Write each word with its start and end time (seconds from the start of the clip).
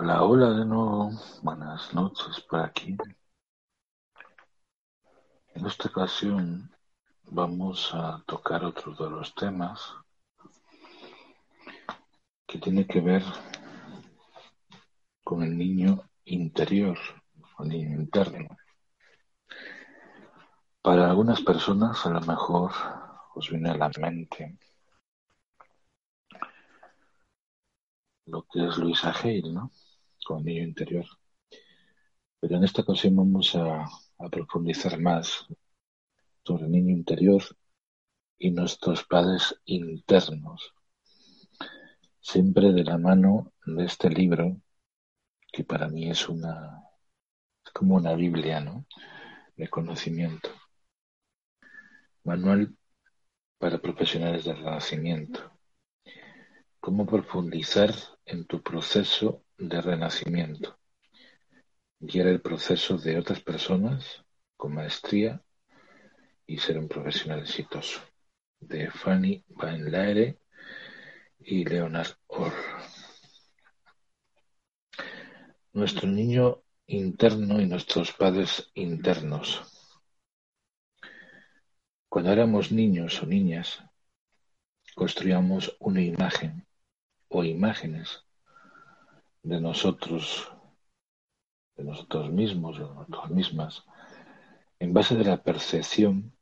Hola, 0.00 0.22
hola 0.22 0.50
de 0.50 0.64
nuevo. 0.64 1.10
Buenas 1.42 1.92
noches 1.92 2.40
por 2.48 2.60
aquí. 2.60 2.96
En 5.56 5.66
esta 5.66 5.88
ocasión 5.88 6.70
vamos 7.24 7.92
a 7.92 8.22
tocar 8.24 8.64
otro 8.64 8.94
de 8.94 9.10
los 9.10 9.34
temas 9.34 9.96
que 12.46 12.58
tiene 12.58 12.86
que 12.86 13.00
ver 13.00 13.24
con 15.24 15.42
el 15.42 15.58
niño 15.58 16.08
interior, 16.26 16.96
el 17.58 17.68
niño 17.68 18.00
interno. 18.00 18.56
Para 20.80 21.10
algunas 21.10 21.40
personas 21.40 22.06
a 22.06 22.10
lo 22.10 22.20
mejor 22.20 22.70
os 23.34 23.50
viene 23.50 23.70
a 23.70 23.76
la 23.76 23.90
mente 23.98 24.56
lo 28.26 28.46
que 28.46 28.64
es 28.64 28.76
Luisa 28.78 29.10
Hale, 29.10 29.52
¿no? 29.52 29.72
Con 30.28 30.44
niño 30.44 30.62
interior. 30.62 31.06
Pero 32.38 32.56
en 32.56 32.64
esta 32.64 32.82
ocasión 32.82 33.16
vamos 33.16 33.56
a, 33.56 33.88
a 34.18 34.28
profundizar 34.28 35.00
más 35.00 35.46
sobre 36.44 36.66
el 36.66 36.70
niño 36.72 36.90
interior 36.94 37.42
y 38.38 38.50
nuestros 38.50 39.04
padres 39.04 39.58
internos. 39.64 40.74
Siempre 42.20 42.72
de 42.72 42.84
la 42.84 42.98
mano 42.98 43.54
de 43.64 43.86
este 43.86 44.10
libro, 44.10 44.60
que 45.50 45.64
para 45.64 45.88
mí 45.88 46.10
es 46.10 46.28
una 46.28 46.84
es 47.64 47.72
como 47.72 47.94
una 47.94 48.12
Biblia, 48.12 48.60
¿no? 48.60 48.84
De 49.56 49.68
conocimiento. 49.68 50.50
Manual 52.24 52.76
para 53.56 53.78
profesionales 53.78 54.44
del 54.44 54.58
renacimiento. 54.58 55.40
Cómo 56.80 57.06
profundizar 57.06 57.94
en 58.26 58.44
tu 58.44 58.62
proceso 58.62 59.42
de 59.58 59.80
renacimiento. 59.80 60.78
Guiar 61.98 62.28
el 62.28 62.40
proceso 62.40 62.96
de 62.96 63.18
otras 63.18 63.40
personas 63.40 64.24
con 64.56 64.74
maestría 64.74 65.42
y 66.46 66.58
ser 66.58 66.78
un 66.78 66.88
profesional 66.88 67.40
exitoso. 67.40 68.00
De 68.60 68.90
Fanny 68.90 69.44
Van 69.48 69.90
Laere 69.90 70.38
y 71.40 71.64
Leonard 71.64 72.14
Orr. 72.28 72.54
Nuestro 75.72 76.08
niño 76.08 76.62
interno 76.86 77.60
y 77.60 77.66
nuestros 77.66 78.12
padres 78.12 78.70
internos. 78.74 79.62
Cuando 82.08 82.32
éramos 82.32 82.72
niños 82.72 83.22
o 83.22 83.26
niñas, 83.26 83.82
construíamos 84.94 85.76
una 85.78 86.00
imagen 86.00 86.66
o 87.28 87.44
imágenes 87.44 88.27
de 89.48 89.62
nosotros, 89.62 90.52
de 91.76 91.84
nosotros 91.84 92.30
mismos 92.30 92.78
o 92.78 92.88
de 92.88 92.94
nosotras 92.94 93.30
mismas, 93.30 93.84
en 94.78 94.92
base 94.92 95.16
de 95.16 95.24
la 95.24 95.42
percepción 95.42 96.36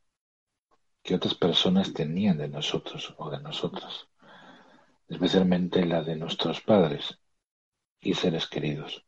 que 1.01 1.15
otras 1.15 1.35
personas 1.35 1.93
tenían 1.93 2.37
de 2.37 2.49
nosotros 2.49 3.15
o 3.17 3.29
de 3.29 3.39
nosotras, 3.39 4.09
especialmente 5.07 5.85
la 5.85 6.03
de 6.03 6.17
nuestros 6.17 6.59
padres 6.59 7.17
y 8.01 8.13
seres 8.13 8.45
queridos. 8.45 9.05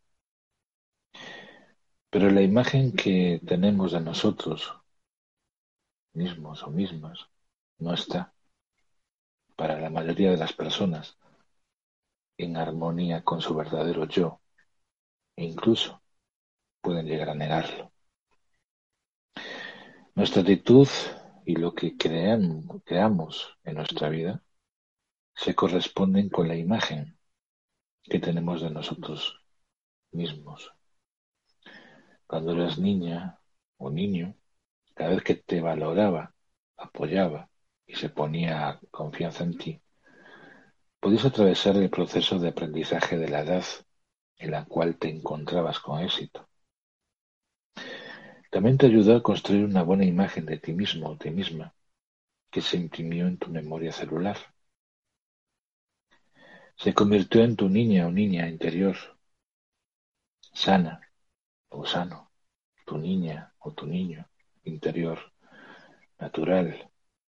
Pero 2.09 2.31
la 2.31 2.41
imagen 2.41 2.93
que 2.93 3.41
tenemos 3.45 3.91
de 3.91 3.99
nosotros 3.99 4.73
mismos 6.13 6.63
o 6.63 6.71
mismas 6.71 7.27
no 7.79 7.93
está, 7.93 8.33
para 9.57 9.77
la 9.77 9.89
mayoría 9.89 10.31
de 10.31 10.37
las 10.37 10.53
personas, 10.53 11.18
en 12.39 12.55
armonía 12.57 13.23
con 13.23 13.41
su 13.41 13.53
verdadero 13.53 14.07
yo, 14.07 14.41
e 15.35 15.43
incluso 15.43 16.01
pueden 16.81 17.05
llegar 17.05 17.29
a 17.29 17.35
negarlo. 17.35 17.91
Nuestra 20.15 20.41
actitud 20.41 20.87
y 21.45 21.55
lo 21.57 21.75
que 21.75 21.97
creamos 21.97 23.57
en 23.63 23.75
nuestra 23.75 24.07
vida 24.09 24.41
se 25.35 25.53
corresponden 25.53 26.29
con 26.29 26.47
la 26.47 26.55
imagen 26.55 27.17
que 28.03 28.19
tenemos 28.19 28.61
de 28.61 28.69
nosotros 28.69 29.41
mismos. 30.11 30.71
Cuando 32.25 32.53
eras 32.53 32.79
niña 32.79 33.39
o 33.77 33.89
niño, 33.89 34.35
cada 34.93 35.09
vez 35.11 35.23
que 35.23 35.35
te 35.35 35.59
valoraba, 35.59 36.33
apoyaba 36.77 37.49
y 37.85 37.95
se 37.95 38.09
ponía 38.09 38.79
confianza 38.91 39.43
en 39.43 39.57
ti, 39.57 39.81
podías 40.99 41.25
atravesar 41.25 41.77
el 41.77 41.89
proceso 41.89 42.39
de 42.39 42.49
aprendizaje 42.49 43.17
de 43.17 43.29
la 43.29 43.41
edad 43.41 43.63
en 44.37 44.51
la 44.51 44.65
cual 44.65 44.97
te 44.97 45.09
encontrabas 45.09 45.79
con 45.79 46.01
éxito. 46.01 46.47
También 48.51 48.77
te 48.77 48.87
ayudó 48.87 49.15
a 49.15 49.23
construir 49.23 49.63
una 49.65 49.83
buena 49.83 50.05
imagen 50.05 50.45
de 50.45 50.57
ti 50.57 50.73
mismo 50.73 51.09
o 51.09 51.17
ti 51.17 51.29
misma 51.29 51.73
que 52.49 52.61
se 52.61 52.77
imprimió 52.77 53.27
en 53.27 53.37
tu 53.37 53.49
memoria 53.49 53.91
celular. 53.91 54.37
Se 56.75 56.93
convirtió 56.93 57.43
en 57.43 57.55
tu 57.55 57.69
niña 57.69 58.07
o 58.07 58.11
niña 58.11 58.49
interior, 58.49 58.95
sana 60.53 60.99
o 61.69 61.85
sano, 61.85 62.31
tu 62.85 62.97
niña 62.97 63.53
o 63.59 63.73
tu 63.73 63.85
niño 63.85 64.27
interior, 64.63 65.19
natural, 66.17 66.89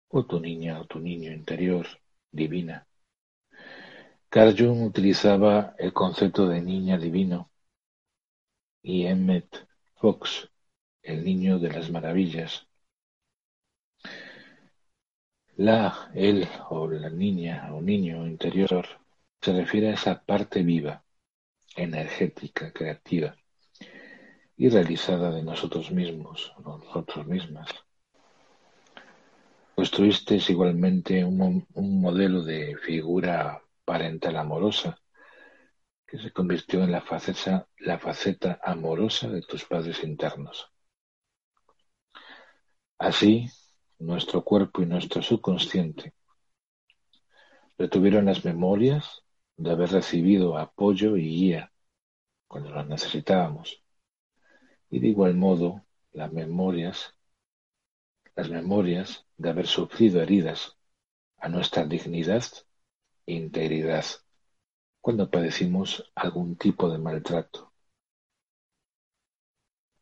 o 0.08 0.26
tu 0.26 0.38
niña 0.40 0.80
o 0.80 0.84
tu 0.84 0.98
niño 0.98 1.32
interior, 1.32 1.86
divina. 2.30 2.86
Carl 4.36 4.54
Jung 4.54 4.82
utilizaba 4.82 5.74
el 5.78 5.94
concepto 5.94 6.46
de 6.46 6.60
niña 6.60 6.98
divino 6.98 7.50
y 8.82 9.06
Emmett 9.06 9.66
Fox 9.94 10.50
el 11.02 11.24
niño 11.24 11.58
de 11.58 11.72
las 11.72 11.90
maravillas. 11.90 12.66
La, 15.56 16.10
él 16.14 16.46
o 16.68 16.86
la 16.86 17.08
niña 17.08 17.70
o 17.72 17.80
niño 17.80 18.26
interior 18.26 18.86
se 19.40 19.54
refiere 19.54 19.88
a 19.88 19.94
esa 19.94 20.22
parte 20.22 20.62
viva, 20.62 21.02
energética, 21.74 22.74
creativa 22.74 23.34
y 24.54 24.68
realizada 24.68 25.30
de 25.30 25.44
nosotros 25.44 25.90
mismos, 25.90 26.52
nosotros 26.62 27.26
mismas. 27.26 27.70
Construiste 29.74 30.38
igualmente 30.46 31.24
un 31.24 31.64
modelo 32.02 32.42
de 32.42 32.76
figura 32.76 33.62
parental 33.86 34.36
amorosa 34.36 35.00
que 36.06 36.18
se 36.18 36.30
convirtió 36.32 36.84
en 36.84 36.92
la 36.92 37.00
faceta, 37.00 37.68
la 37.78 37.98
faceta 37.98 38.60
amorosa 38.62 39.28
de 39.28 39.42
tus 39.42 39.64
padres 39.64 40.04
internos. 40.04 40.70
Así, 42.98 43.48
nuestro 43.98 44.44
cuerpo 44.44 44.82
y 44.82 44.86
nuestro 44.86 45.22
subconsciente 45.22 46.14
retuvieron 47.78 48.26
las 48.26 48.44
memorias 48.44 49.22
de 49.56 49.70
haber 49.70 49.90
recibido 49.90 50.58
apoyo 50.58 51.16
y 51.16 51.28
guía 51.28 51.72
cuando 52.48 52.70
las 52.70 52.86
necesitábamos. 52.86 53.82
Y 54.90 55.00
de 55.00 55.08
igual 55.08 55.34
modo, 55.34 55.84
las 56.12 56.32
memorias, 56.32 57.14
las 58.34 58.48
memorias 58.48 59.26
de 59.36 59.50
haber 59.50 59.66
sufrido 59.66 60.22
heridas 60.22 60.76
a 61.38 61.48
nuestra 61.48 61.84
dignidad 61.84 62.44
integridad 63.26 64.04
cuando 65.00 65.30
padecimos 65.30 66.10
algún 66.14 66.56
tipo 66.56 66.90
de 66.90 66.98
maltrato, 66.98 67.72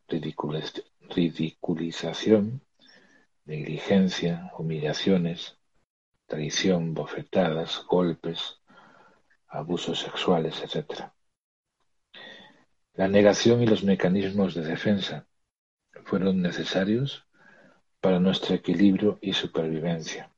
ridiculización 0.09 2.65
negligencia, 3.45 4.51
humillaciones, 4.57 5.59
traición, 6.27 6.95
bofetadas, 6.95 7.85
golpes, 7.87 8.59
abusos 9.49 10.01
sexuales, 10.01 10.63
etc. 10.63 11.13
La 12.95 13.09
negación 13.09 13.63
y 13.63 13.67
los 13.67 13.85
mecanismos 13.85 14.55
de 14.55 14.63
defensa 14.63 15.27
fueron 16.05 16.41
necesarios 16.41 17.27
para 18.01 18.19
nuestro 18.19 18.55
equilibrio 18.55 19.19
y 19.21 19.33
supervivencia, 19.33 20.31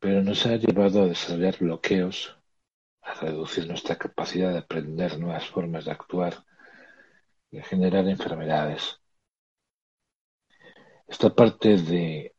pero 0.00 0.22
nos 0.22 0.46
ha 0.46 0.56
llevado 0.56 1.02
a 1.02 1.06
desarrollar 1.06 1.58
bloqueos, 1.58 2.36
a 3.02 3.14
reducir 3.14 3.66
nuestra 3.66 3.96
capacidad 3.96 4.52
de 4.52 4.58
aprender 4.58 5.18
nuevas 5.18 5.46
formas 5.46 5.84
de 5.84 5.92
actuar 5.92 6.44
y 7.50 7.58
a 7.58 7.64
generar 7.64 8.06
enfermedades. 8.08 9.00
Esta 11.06 11.34
parte 11.34 11.78
de, 11.78 12.34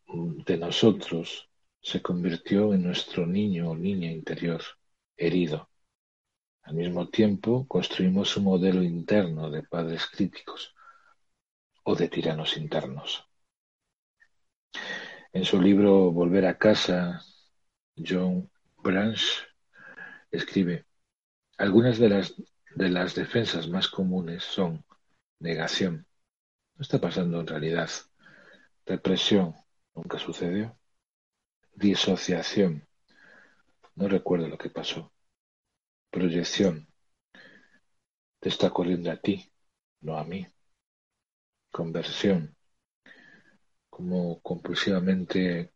de 0.46 0.58
nosotros 0.58 1.50
se 1.82 2.02
convirtió 2.02 2.74
en 2.74 2.84
nuestro 2.84 3.26
niño 3.26 3.72
o 3.72 3.76
niña 3.76 4.12
interior, 4.12 4.62
herido. 5.18 5.70
Al 6.64 6.76
mismo 6.76 7.10
tiempo, 7.10 7.68
construimos 7.68 8.38
un 8.38 8.44
modelo 8.44 8.84
interno 8.84 9.50
de 9.50 9.64
padres 9.64 10.06
críticos 10.06 10.76
o 11.84 11.96
de 11.96 12.08
tiranos 12.10 12.58
internos. 12.58 13.26
En 15.34 15.46
su 15.46 15.62
libro 15.62 16.12
Volver 16.12 16.46
a 16.46 16.58
casa, 16.58 17.22
John 18.06 18.50
Branch 18.78 19.22
escribe, 20.32 20.86
Algunas 21.58 22.00
de 22.00 22.10
las, 22.10 22.34
de 22.76 22.90
las 22.90 23.16
defensas 23.16 23.68
más 23.68 23.88
comunes 23.88 24.44
son 24.44 24.86
negación, 25.40 26.08
no 26.76 26.82
está 26.82 27.00
pasando 27.00 27.40
en 27.40 27.48
realidad, 27.48 27.90
represión, 28.86 29.56
nunca 29.94 30.18
sucedió, 30.18 30.78
disociación, 31.74 32.88
no 33.96 34.08
recuerdo 34.08 34.48
lo 34.48 34.58
que 34.58 34.70
pasó, 34.70 35.12
proyección, 36.10 36.88
te 38.40 38.50
está 38.50 38.70
corriendo 38.70 39.12
a 39.12 39.18
ti, 39.18 39.52
no 40.02 40.18
a 40.18 40.24
mí, 40.24 40.48
conversión, 41.72 42.56
como 43.90 44.42
compulsivamente 44.42 45.74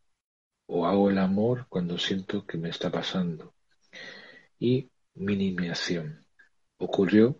o 0.65 0.85
hago 0.85 1.09
el 1.09 1.17
amor 1.17 1.65
cuando 1.69 1.97
siento 1.97 2.45
que 2.45 2.57
me 2.57 2.69
está 2.69 2.91
pasando. 2.91 3.53
Y 4.59 4.89
minimización. 5.15 6.25
Ocurrió, 6.77 7.39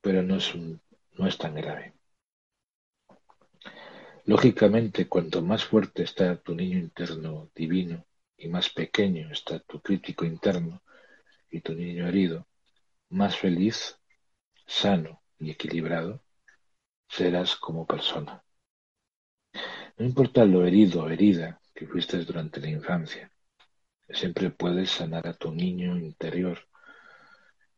pero 0.00 0.22
no 0.22 0.36
es, 0.36 0.54
no 0.54 1.26
es 1.26 1.38
tan 1.38 1.54
grave. 1.54 1.94
Lógicamente, 4.24 5.08
cuanto 5.08 5.42
más 5.42 5.64
fuerte 5.64 6.04
está 6.04 6.36
tu 6.36 6.54
niño 6.54 6.78
interno 6.78 7.50
divino 7.54 8.06
y 8.36 8.48
más 8.48 8.70
pequeño 8.70 9.32
está 9.32 9.58
tu 9.58 9.80
crítico 9.80 10.24
interno 10.24 10.82
y 11.50 11.60
tu 11.60 11.74
niño 11.74 12.06
herido, 12.06 12.46
más 13.10 13.36
feliz, 13.36 13.98
sano 14.66 15.22
y 15.38 15.50
equilibrado 15.50 16.22
serás 17.08 17.56
como 17.56 17.86
persona. 17.86 18.42
No 19.98 20.06
importa 20.06 20.44
lo 20.44 20.64
herido 20.64 21.04
o 21.04 21.10
herida 21.10 21.61
que 21.74 21.86
fuiste 21.86 22.18
durante 22.24 22.60
la 22.60 22.68
infancia, 22.68 23.32
siempre 24.08 24.50
puedes 24.50 24.90
sanar 24.90 25.26
a 25.26 25.34
tu 25.34 25.52
niño 25.52 25.98
interior 25.98 26.58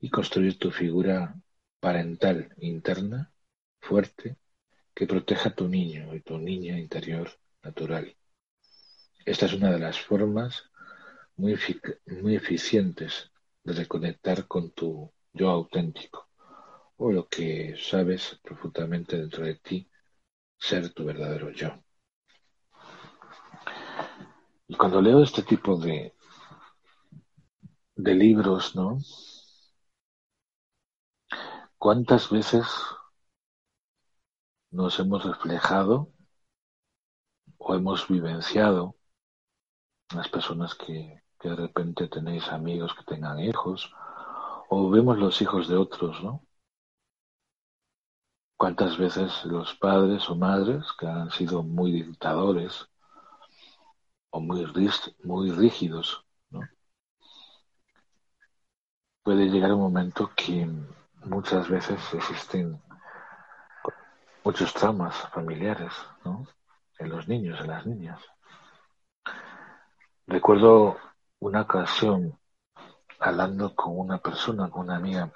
y 0.01 0.11
construir 0.11 0.59
tu 0.59 0.71
figura 0.71 1.35
parental 1.81 2.55
interna 2.59 3.33
fuerte 3.81 4.37
que 4.95 5.07
proteja 5.07 5.51
a 5.51 5.55
tu 5.55 5.69
niño 5.69 6.15
y 6.15 6.21
tu 6.21 6.39
niña 6.39 6.79
interior 6.79 7.31
natural. 7.63 8.17
Esta 9.25 9.47
es 9.47 9.53
una 9.55 9.73
de 9.73 9.79
las 9.79 10.01
formas 10.01 10.65
muy, 11.37 11.59
muy 12.07 12.37
eficientes 12.37 13.31
de 13.65 13.73
reconectar 13.73 14.47
con 14.47 14.71
tu 14.73 15.13
yo 15.33 15.51
auténtico 15.51 16.29
o 16.97 17.11
lo 17.11 17.29
que 17.29 17.75
sabes 17.77 18.39
profundamente 18.43 19.17
dentro 19.17 19.45
de 19.45 19.57
ti 19.57 19.89
ser 20.59 20.91
tu 20.91 21.05
verdadero 21.05 21.51
yo. 21.51 21.83
Y 24.69 24.77
cuando 24.77 25.01
leo 25.01 25.23
este 25.23 25.43
tipo 25.43 25.77
de, 25.77 26.15
de 27.97 28.15
libros, 28.15 28.75
¿no? 28.75 28.99
¿Cuántas 31.79 32.31
veces 32.31 32.65
nos 34.71 34.99
hemos 34.99 35.25
reflejado 35.25 36.11
o 37.59 37.75
hemos 37.75 38.09
vivenciado 38.09 38.97
las 40.15 40.29
personas 40.29 40.75
que, 40.75 41.23
que 41.39 41.49
de 41.51 41.57
repente 41.57 42.09
tenéis 42.09 42.49
amigos 42.49 42.95
que 42.95 43.05
tengan 43.05 43.39
hijos 43.41 43.93
o 44.71 44.91
vemos 44.91 45.19
los 45.19 45.41
hijos 45.43 45.69
de 45.69 45.77
otros, 45.77 46.23
¿no? 46.23 46.47
¿Cuántas 48.57 48.97
veces 48.97 49.45
los 49.45 49.75
padres 49.75 50.29
o 50.31 50.37
madres 50.37 50.87
que 50.99 51.07
han 51.07 51.31
sido 51.31 51.63
muy 51.63 51.93
dictadores 51.93 52.89
o 54.35 54.41
muy, 54.41 55.51
rígidos, 55.53 56.25
¿no? 56.51 56.61
puede 59.23 59.47
llegar 59.47 59.73
un 59.73 59.81
momento 59.81 60.33
que 60.35 60.69
muchas 61.25 61.69
veces 61.69 62.01
existen 62.13 62.83
muchos 64.43 64.75
traumas 64.75 65.15
familiares 65.31 65.93
¿no? 66.25 66.49
en 66.99 67.11
los 67.11 67.29
niños, 67.29 67.61
en 67.61 67.69
las 67.69 67.87
niñas. 67.87 68.21
Recuerdo 70.27 70.99
una 71.39 71.61
ocasión 71.63 72.37
hablando 73.21 73.73
con 73.77 73.97
una 73.97 74.19
persona, 74.19 74.69
con 74.69 74.87
una 74.87 74.97
amiga, 74.97 75.31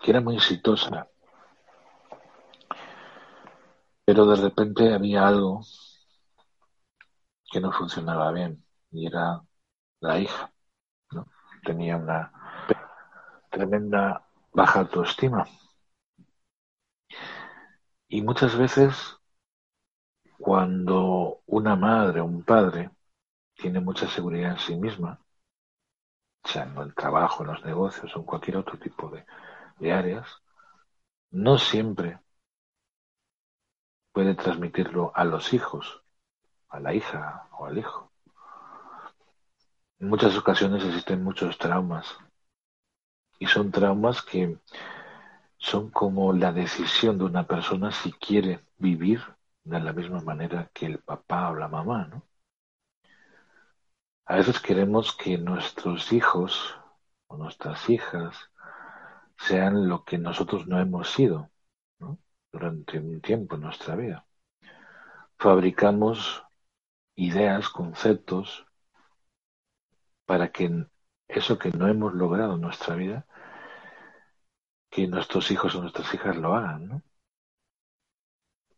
que 0.00 0.12
era 0.12 0.20
muy 0.20 0.36
exitosa 0.36 1.08
pero 4.04 4.26
de 4.26 4.36
repente 4.36 4.92
había 4.92 5.26
algo 5.26 5.62
que 7.52 7.60
no 7.60 7.72
funcionaba 7.72 8.32
bien 8.32 8.64
y 8.92 9.06
era 9.06 9.42
la 10.00 10.18
hija. 10.20 10.52
¿no? 11.12 11.28
Tenía 11.64 11.96
una 11.98 12.32
tremenda 13.50 14.24
baja 14.52 14.80
autoestima. 14.80 15.46
Y 18.08 18.22
muchas 18.22 18.56
veces 18.56 19.16
cuando 20.36 21.40
una 21.46 21.74
madre 21.74 22.20
o 22.20 22.26
un 22.26 22.42
padre 22.44 22.90
tiene 23.54 23.80
mucha 23.80 24.08
seguridad 24.08 24.52
en 24.52 24.58
sí 24.58 24.76
misma, 24.76 25.20
sea 26.44 26.62
en 26.64 26.76
el 26.78 26.94
trabajo, 26.94 27.42
en 27.42 27.50
los 27.50 27.64
negocios 27.64 28.14
o 28.14 28.20
en 28.20 28.24
cualquier 28.26 28.56
otro 28.58 28.78
tipo 28.78 29.08
de, 29.10 29.24
de 29.80 29.92
áreas, 29.92 30.28
no 31.32 31.58
siempre 31.58 32.20
puede 34.12 34.34
transmitirlo 34.34 35.12
a 35.14 35.24
los 35.26 35.52
hijos, 35.52 36.01
a 36.72 36.80
la 36.80 36.94
hija 36.94 37.46
o 37.52 37.66
al 37.66 37.78
hijo. 37.78 38.10
En 40.00 40.08
muchas 40.08 40.36
ocasiones 40.36 40.84
existen 40.84 41.22
muchos 41.22 41.58
traumas 41.58 42.16
y 43.38 43.46
son 43.46 43.70
traumas 43.70 44.22
que 44.22 44.58
son 45.58 45.90
como 45.90 46.32
la 46.32 46.52
decisión 46.52 47.18
de 47.18 47.24
una 47.24 47.46
persona 47.46 47.92
si 47.92 48.10
quiere 48.12 48.64
vivir 48.78 49.20
de 49.64 49.80
la 49.80 49.92
misma 49.92 50.20
manera 50.22 50.70
que 50.72 50.86
el 50.86 50.98
papá 50.98 51.50
o 51.50 51.54
la 51.54 51.68
mamá, 51.68 52.08
¿no? 52.08 52.22
A 54.24 54.36
veces 54.36 54.58
queremos 54.60 55.14
que 55.14 55.36
nuestros 55.38 56.12
hijos 56.12 56.76
o 57.26 57.36
nuestras 57.36 57.88
hijas 57.90 58.50
sean 59.36 59.88
lo 59.88 60.04
que 60.04 60.18
nosotros 60.18 60.66
no 60.66 60.80
hemos 60.80 61.10
sido 61.10 61.50
durante 62.50 62.98
un 62.98 63.20
tiempo 63.20 63.56
en 63.56 63.62
nuestra 63.62 63.94
vida. 63.94 64.26
Fabricamos 65.38 66.44
ideas, 67.14 67.68
conceptos, 67.68 68.66
para 70.26 70.50
que 70.52 70.86
eso 71.28 71.58
que 71.58 71.70
no 71.70 71.88
hemos 71.88 72.14
logrado 72.14 72.54
en 72.54 72.60
nuestra 72.60 72.94
vida, 72.96 73.26
que 74.90 75.06
nuestros 75.08 75.50
hijos 75.50 75.74
o 75.74 75.80
nuestras 75.80 76.12
hijas 76.14 76.36
lo 76.36 76.54
hagan, 76.54 76.88
¿no? 76.88 77.02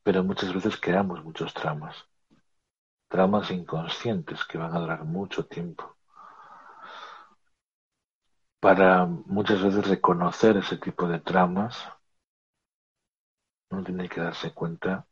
Pero 0.03 0.23
muchas 0.23 0.53
veces 0.55 0.77
creamos 0.81 1.25
muchos 1.25 1.53
traumas, 1.55 2.07
traumas 3.09 3.51
inconscientes 3.51 4.45
que 4.45 4.59
van 4.59 4.75
a 4.75 4.81
durar 4.81 5.05
mucho 5.05 5.47
tiempo. 5.47 5.97
Para 8.61 9.07
muchas 9.07 9.63
veces 9.63 9.87
reconocer 9.87 10.57
ese 10.57 10.77
tipo 10.79 11.07
de 11.07 11.21
traumas, 11.21 11.77
uno 13.71 13.83
tiene 13.85 14.09
que 14.09 14.21
darse 14.21 14.53
cuenta 14.53 15.07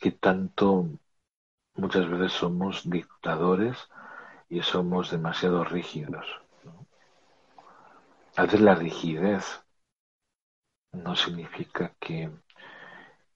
que 0.00 0.10
tanto 0.12 0.88
muchas 1.74 2.08
veces 2.08 2.32
somos 2.32 2.88
dictadores 2.88 3.88
y 4.48 4.62
somos 4.62 5.10
demasiado 5.10 5.64
rígidos. 5.64 6.26
A 8.36 8.42
veces 8.42 8.60
la 8.60 8.74
rigidez 8.74 9.62
no 10.92 11.16
significa 11.16 11.94
que, 11.98 12.30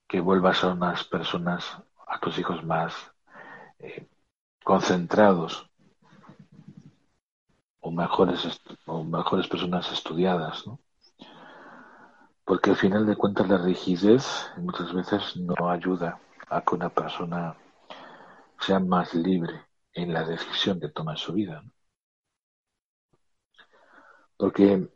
que 0.07 0.19
vuelvas 0.19 0.63
a 0.63 0.73
unas 0.73 1.03
personas, 1.03 1.77
a 2.07 2.19
tus 2.19 2.37
hijos 2.37 2.63
más 2.63 2.93
eh, 3.79 4.07
concentrados 4.63 5.69
o 7.79 7.91
mejores, 7.91 8.61
o 8.85 9.03
mejores 9.03 9.47
personas 9.47 9.91
estudiadas, 9.91 10.65
¿no? 10.67 10.79
Porque 12.43 12.69
al 12.69 12.77
final 12.77 13.05
de 13.05 13.15
cuentas 13.15 13.49
la 13.49 13.57
rigidez 13.57 14.49
muchas 14.57 14.93
veces 14.93 15.35
no 15.35 15.69
ayuda 15.69 16.19
a 16.49 16.61
que 16.61 16.75
una 16.75 16.89
persona 16.89 17.55
sea 18.59 18.79
más 18.79 19.13
libre 19.13 19.65
en 19.93 20.13
la 20.13 20.23
decisión 20.23 20.79
que 20.79 20.89
toma 20.89 21.13
en 21.13 21.17
su 21.17 21.33
vida. 21.33 21.63
Porque 24.37 24.89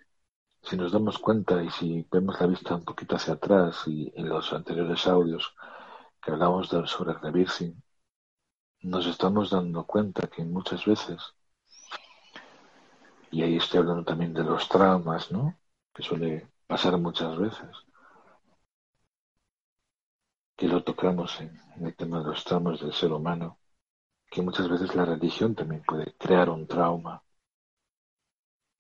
si 0.63 0.77
nos 0.77 0.91
damos 0.91 1.18
cuenta 1.20 1.62
y 1.63 1.70
si 1.72 2.08
vemos 2.12 2.39
la 2.39 2.48
vista 2.48 2.75
un 2.75 2.86
poquito 2.86 3.15
hacia 3.15 3.34
atrás 3.34 3.84
y 3.88 4.12
en 4.15 4.30
los 4.30 4.53
anteriores 4.53 5.08
audios 5.08 5.53
que 6.22 6.32
hablamos 6.32 6.70
de, 6.70 6.86
sobre 6.88 7.13
reversing, 7.13 7.82
nos 8.82 9.06
estamos 9.08 9.50
dando 9.50 9.86
cuenta 9.86 10.27
que 10.27 10.44
muchas 10.44 10.86
veces, 10.86 11.20
y 13.32 13.41
ahí 13.41 13.58
estoy 13.58 13.80
hablando 13.80 14.03
también 14.03 14.34
de 14.34 14.44
los 14.44 14.68
traumas, 14.70 15.32
¿no? 15.32 15.58
Que 15.94 16.03
suele 16.03 16.51
pasar 16.68 16.98
muchas 16.98 17.38
veces. 17.38 17.70
Que 20.55 20.67
lo 20.67 20.84
tocamos 20.84 21.39
en, 21.41 21.60
el 21.86 21.96
tema 21.96 22.20
de 22.20 22.25
los 22.29 22.43
traumas 22.43 22.79
del 22.79 22.93
ser 22.93 23.12
humano, 23.12 23.60
que 24.29 24.41
muchas 24.41 24.70
veces 24.70 24.96
la 24.96 25.05
religión 25.05 25.55
también 25.55 25.84
puede 25.84 26.13
crear 26.17 26.50
un 26.50 26.67
trauma. 26.67 27.24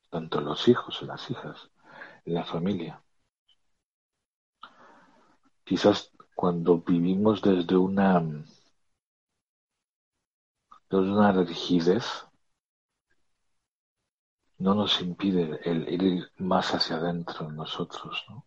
tanto 0.09 0.41
los 0.41 0.67
hijos 0.67 0.99
y 1.01 1.05
las 1.05 1.29
hijas, 1.31 1.69
en 2.25 2.33
la 2.33 2.43
familia. 2.43 3.01
Quizás 5.63 6.11
cuando 6.35 6.79
vivimos 6.81 7.41
desde 7.41 7.77
una, 7.77 8.19
desde 10.89 11.11
una 11.11 11.31
rigidez, 11.31 12.25
no 14.59 14.75
nos 14.75 15.01
impide 15.01 15.59
el, 15.63 15.89
ir 15.89 16.31
más 16.37 16.73
hacia 16.73 16.97
adentro 16.97 17.47
en 17.49 17.55
nosotros, 17.55 18.23
¿no? 18.29 18.45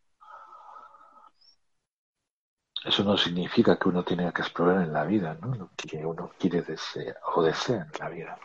Eso 2.85 3.03
no 3.03 3.17
significa 3.17 3.79
que 3.79 3.89
uno 3.89 4.05
tenga 4.05 4.31
que 4.33 4.43
explorar 4.43 4.83
en 4.83 4.93
la 4.93 5.05
vida, 5.05 5.35
¿no? 5.41 5.55
Lo 5.55 5.71
que 5.77 6.05
uno 6.05 6.33
quiere 6.39 6.61
desear, 6.63 7.19
o 7.35 7.43
desea 7.43 7.89
en 7.91 7.99
la 7.99 8.09
vida. 8.11 8.39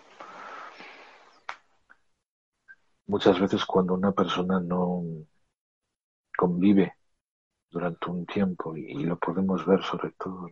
Muchas 3.07 3.39
veces 3.39 3.65
cuando 3.65 3.95
una 3.95 4.13
persona 4.13 4.59
no 4.61 5.03
convive 6.37 6.95
durante 7.69 8.09
un 8.09 8.25
tiempo, 8.25 8.77
y, 8.77 9.03
lo 9.03 9.17
podemos 9.19 9.65
ver 9.65 9.83
sobre 9.83 10.11
todo, 10.11 10.47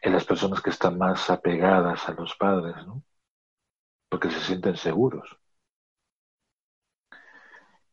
en 0.00 0.12
las 0.12 0.24
personas 0.24 0.62
que 0.62 0.70
están 0.70 0.96
más 0.96 1.28
apegadas 1.28 2.08
a 2.08 2.12
los 2.12 2.34
padres, 2.36 2.76
¿no? 2.86 3.02
porque 4.08 4.30
se 4.30 4.40
sienten 4.40 4.76
seguros. 4.76 5.38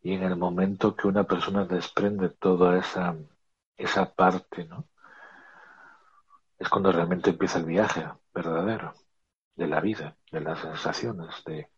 Y 0.02 0.14
en 0.14 0.24
el 0.24 0.38
momento 0.38 0.96
que 0.96 1.08
una 1.08 1.26
persona 1.26 1.66
desprende 1.66 2.30
toda 2.30 2.78
esa 2.80 3.16
esa 3.78 4.14
parte, 4.14 4.66
¿no? 4.66 4.88
Es 6.60 6.70
cuando 6.70 6.92
realmente 6.92 7.30
empieza 7.32 7.60
el 7.60 7.66
viaje 7.66 8.08
verdadero 8.34 8.94
de 9.56 9.68
la 9.68 9.82
vida, 9.82 10.18
de 10.32 10.42
las 10.42 10.60
sensaciones, 10.60 11.44
de, 11.46 11.70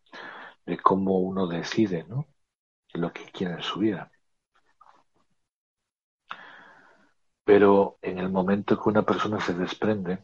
cómo 0.82 1.18
uno 1.20 1.46
decide, 1.46 2.04
¿no? 2.04 2.28
Lo 2.94 3.12
que 3.12 3.24
quiere 3.32 3.54
en 3.54 3.62
su 3.62 3.80
vida. 3.80 4.10
Pero 7.44 7.98
en 8.02 8.18
el 8.18 8.30
momento 8.30 8.80
que 8.80 8.88
una 8.88 9.02
persona 9.02 9.40
se 9.40 9.52
desprende, 9.54 10.20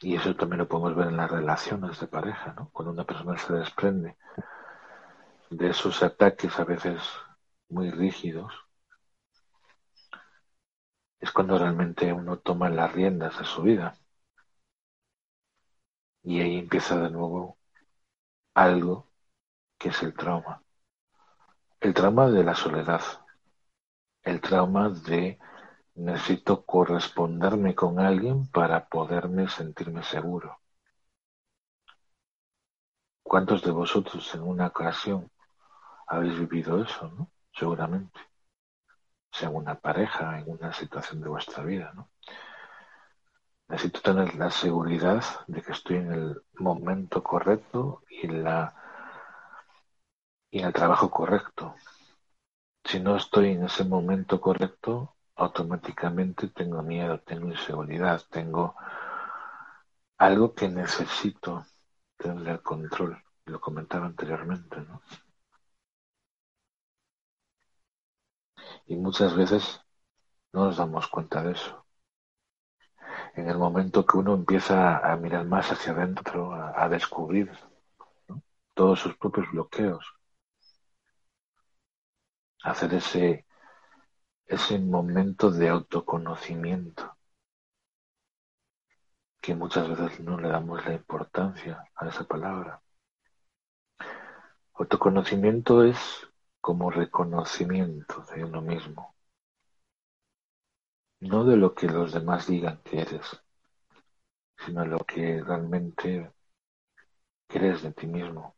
y 0.00 0.16
eso 0.16 0.34
también 0.34 0.58
lo 0.58 0.68
podemos 0.68 0.94
ver 0.96 1.08
en 1.08 1.16
las 1.16 1.30
relaciones 1.30 2.00
de 2.00 2.06
pareja, 2.08 2.54
¿no? 2.54 2.70
Cuando 2.72 2.92
una 2.92 3.04
persona 3.04 3.36
se 3.38 3.52
desprende 3.52 4.16
de 5.50 5.68
esos 5.70 6.02
ataques 6.02 6.58
a 6.58 6.64
veces 6.64 7.02
muy 7.68 7.90
rígidos, 7.90 8.67
es 11.20 11.30
cuando 11.32 11.58
realmente 11.58 12.12
uno 12.12 12.38
toma 12.38 12.68
las 12.70 12.92
riendas 12.92 13.38
de 13.38 13.44
su 13.44 13.62
vida. 13.62 13.96
Y 16.22 16.40
ahí 16.40 16.58
empieza 16.58 16.98
de 17.00 17.10
nuevo 17.10 17.58
algo 18.54 19.08
que 19.78 19.90
es 19.90 20.02
el 20.02 20.14
trauma. 20.14 20.62
El 21.80 21.94
trauma 21.94 22.28
de 22.28 22.44
la 22.44 22.54
soledad. 22.54 23.02
El 24.22 24.40
trauma 24.40 24.90
de 24.90 25.38
necesito 25.94 26.64
corresponderme 26.64 27.74
con 27.74 27.98
alguien 27.98 28.46
para 28.48 28.88
poderme 28.88 29.48
sentirme 29.48 30.02
seguro. 30.04 30.60
¿Cuántos 33.22 33.62
de 33.62 33.70
vosotros 33.70 34.34
en 34.34 34.42
una 34.42 34.68
ocasión 34.68 35.30
habéis 36.06 36.38
vivido 36.38 36.82
eso, 36.82 37.08
no? 37.08 37.30
Seguramente 37.52 38.20
sea 39.30 39.50
una 39.50 39.74
pareja, 39.76 40.38
en 40.38 40.50
una 40.50 40.72
situación 40.72 41.20
de 41.20 41.28
vuestra 41.28 41.62
vida, 41.64 41.92
¿no? 41.94 42.10
Necesito 43.68 44.00
tener 44.00 44.34
la 44.34 44.50
seguridad 44.50 45.22
de 45.46 45.62
que 45.62 45.72
estoy 45.72 45.96
en 45.96 46.12
el 46.12 46.42
momento 46.54 47.22
correcto 47.22 48.02
y 48.08 48.26
en, 48.26 48.42
la, 48.42 48.74
y 50.50 50.60
en 50.60 50.66
el 50.66 50.72
trabajo 50.72 51.10
correcto. 51.10 51.74
Si 52.84 52.98
no 53.00 53.16
estoy 53.16 53.50
en 53.50 53.64
ese 53.64 53.84
momento 53.84 54.40
correcto, 54.40 55.16
automáticamente 55.36 56.48
tengo 56.48 56.82
miedo, 56.82 57.20
tengo 57.20 57.48
inseguridad, 57.48 58.22
tengo 58.30 58.74
algo 60.16 60.54
que 60.54 60.68
necesito 60.68 61.66
tener 62.16 62.48
el 62.48 62.62
control. 62.62 63.22
Lo 63.44 63.60
comentaba 63.60 64.06
anteriormente, 64.06 64.80
¿no? 64.80 65.02
Y 68.88 68.96
muchas 68.96 69.36
veces 69.36 69.82
no 70.52 70.64
nos 70.64 70.78
damos 70.78 71.08
cuenta 71.08 71.42
de 71.42 71.52
eso. 71.52 71.86
En 73.34 73.48
el 73.50 73.58
momento 73.58 74.06
que 74.06 74.16
uno 74.16 74.34
empieza 74.34 74.98
a 74.98 75.16
mirar 75.16 75.44
más 75.44 75.70
hacia 75.70 75.92
adentro, 75.92 76.52
a, 76.54 76.88
descubrir 76.88 77.52
todos 78.74 79.00
sus 79.00 79.16
propios 79.16 79.50
bloqueos, 79.52 80.04
hacer 82.62 82.94
ese, 82.94 83.46
ese 84.46 84.78
momento 84.78 85.50
de 85.50 85.68
autoconocimiento, 85.68 87.14
que 89.40 89.54
muchas 89.54 89.88
veces 89.88 90.20
no 90.20 90.38
le 90.40 90.48
damos 90.48 90.84
la 90.86 90.94
importancia 90.94 91.84
a 91.94 92.08
esa 92.08 92.24
palabra. 92.24 92.82
Autoconocimiento 94.74 95.84
es 95.84 96.27
como 96.68 96.90
reconocimiento 96.90 98.26
de 98.30 98.44
uno 98.44 98.60
mismo, 98.60 99.14
no 101.20 101.46
de 101.46 101.56
lo 101.56 101.74
que 101.74 101.86
los 101.86 102.12
demás 102.12 102.46
digan 102.46 102.82
que 102.84 103.00
eres, 103.00 103.42
sino 104.58 104.84
lo 104.84 104.98
que 104.98 105.42
realmente 105.42 106.30
crees 107.46 107.80
de 107.80 107.92
ti 107.94 108.06
mismo, 108.06 108.54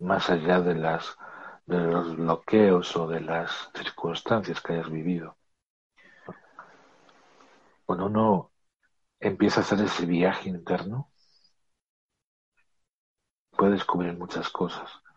más 0.00 0.28
allá 0.28 0.60
de 0.60 0.74
de 0.74 1.78
los 1.78 2.14
bloqueos 2.14 2.94
o 2.96 3.08
de 3.08 3.22
las 3.22 3.70
circunstancias 3.74 4.60
que 4.60 4.74
hayas 4.74 4.90
vivido. 4.90 5.38
Cuando 7.86 8.04
uno 8.04 8.52
empieza 9.18 9.60
a 9.60 9.62
hacer 9.62 9.80
ese 9.80 10.04
viaje 10.04 10.50
interno, 10.50 11.10
puede 13.56 13.72
descubrir 13.72 14.12
muchas 14.12 14.50
cosas. 14.50 15.07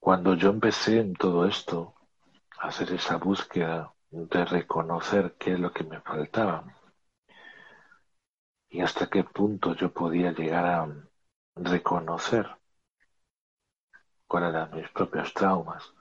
Cuando 0.00 0.34
yo 0.34 0.50
empecé 0.50 0.98
en 0.98 1.14
todo 1.14 1.46
esto, 1.46 1.94
a 2.58 2.68
hacer 2.68 2.90
esa 2.92 3.16
búsqueda 3.18 3.92
de 4.10 4.44
reconocer 4.46 5.36
qué 5.38 5.52
es 5.52 5.60
lo 5.60 5.72
que 5.72 5.84
me 5.84 6.00
faltaba 6.00 6.64
y 8.70 8.80
hasta 8.80 9.08
qué 9.10 9.24
punto 9.24 9.74
yo 9.74 9.92
podía 9.92 10.32
llegar 10.32 10.64
a 10.64 10.88
reconocer 11.56 12.48
cuáles 14.26 14.50
eran 14.54 14.70
mis 14.74 14.88
propios 14.88 15.34
traumas, 15.34 15.92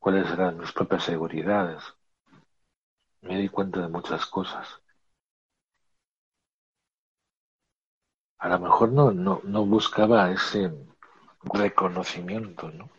cuáles 0.00 0.28
eran 0.30 0.58
mis 0.58 0.72
propias 0.72 1.04
seguridades. 1.04 1.82
Me 3.22 3.38
di 3.38 3.48
cuenta 3.48 3.80
de 3.80 3.88
muchas 3.88 4.24
cosas. 4.26 4.66
A 8.38 8.48
lo 8.48 8.58
mejor 8.60 8.92
no, 8.92 9.10
no, 9.10 9.40
no 9.44 9.66
buscaba 9.66 10.30
ese 10.30 10.72
reconocimiento, 11.42 12.70
¿no? 12.70 12.93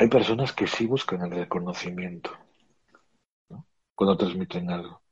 Hay 0.00 0.08
personas 0.08 0.54
que 0.54 0.66
sí 0.66 0.86
buscan 0.86 1.20
el 1.26 1.30
reconocimiento 1.30 2.30
cuando 3.94 4.16
transmiten 4.16 4.70
algo. 4.70 5.02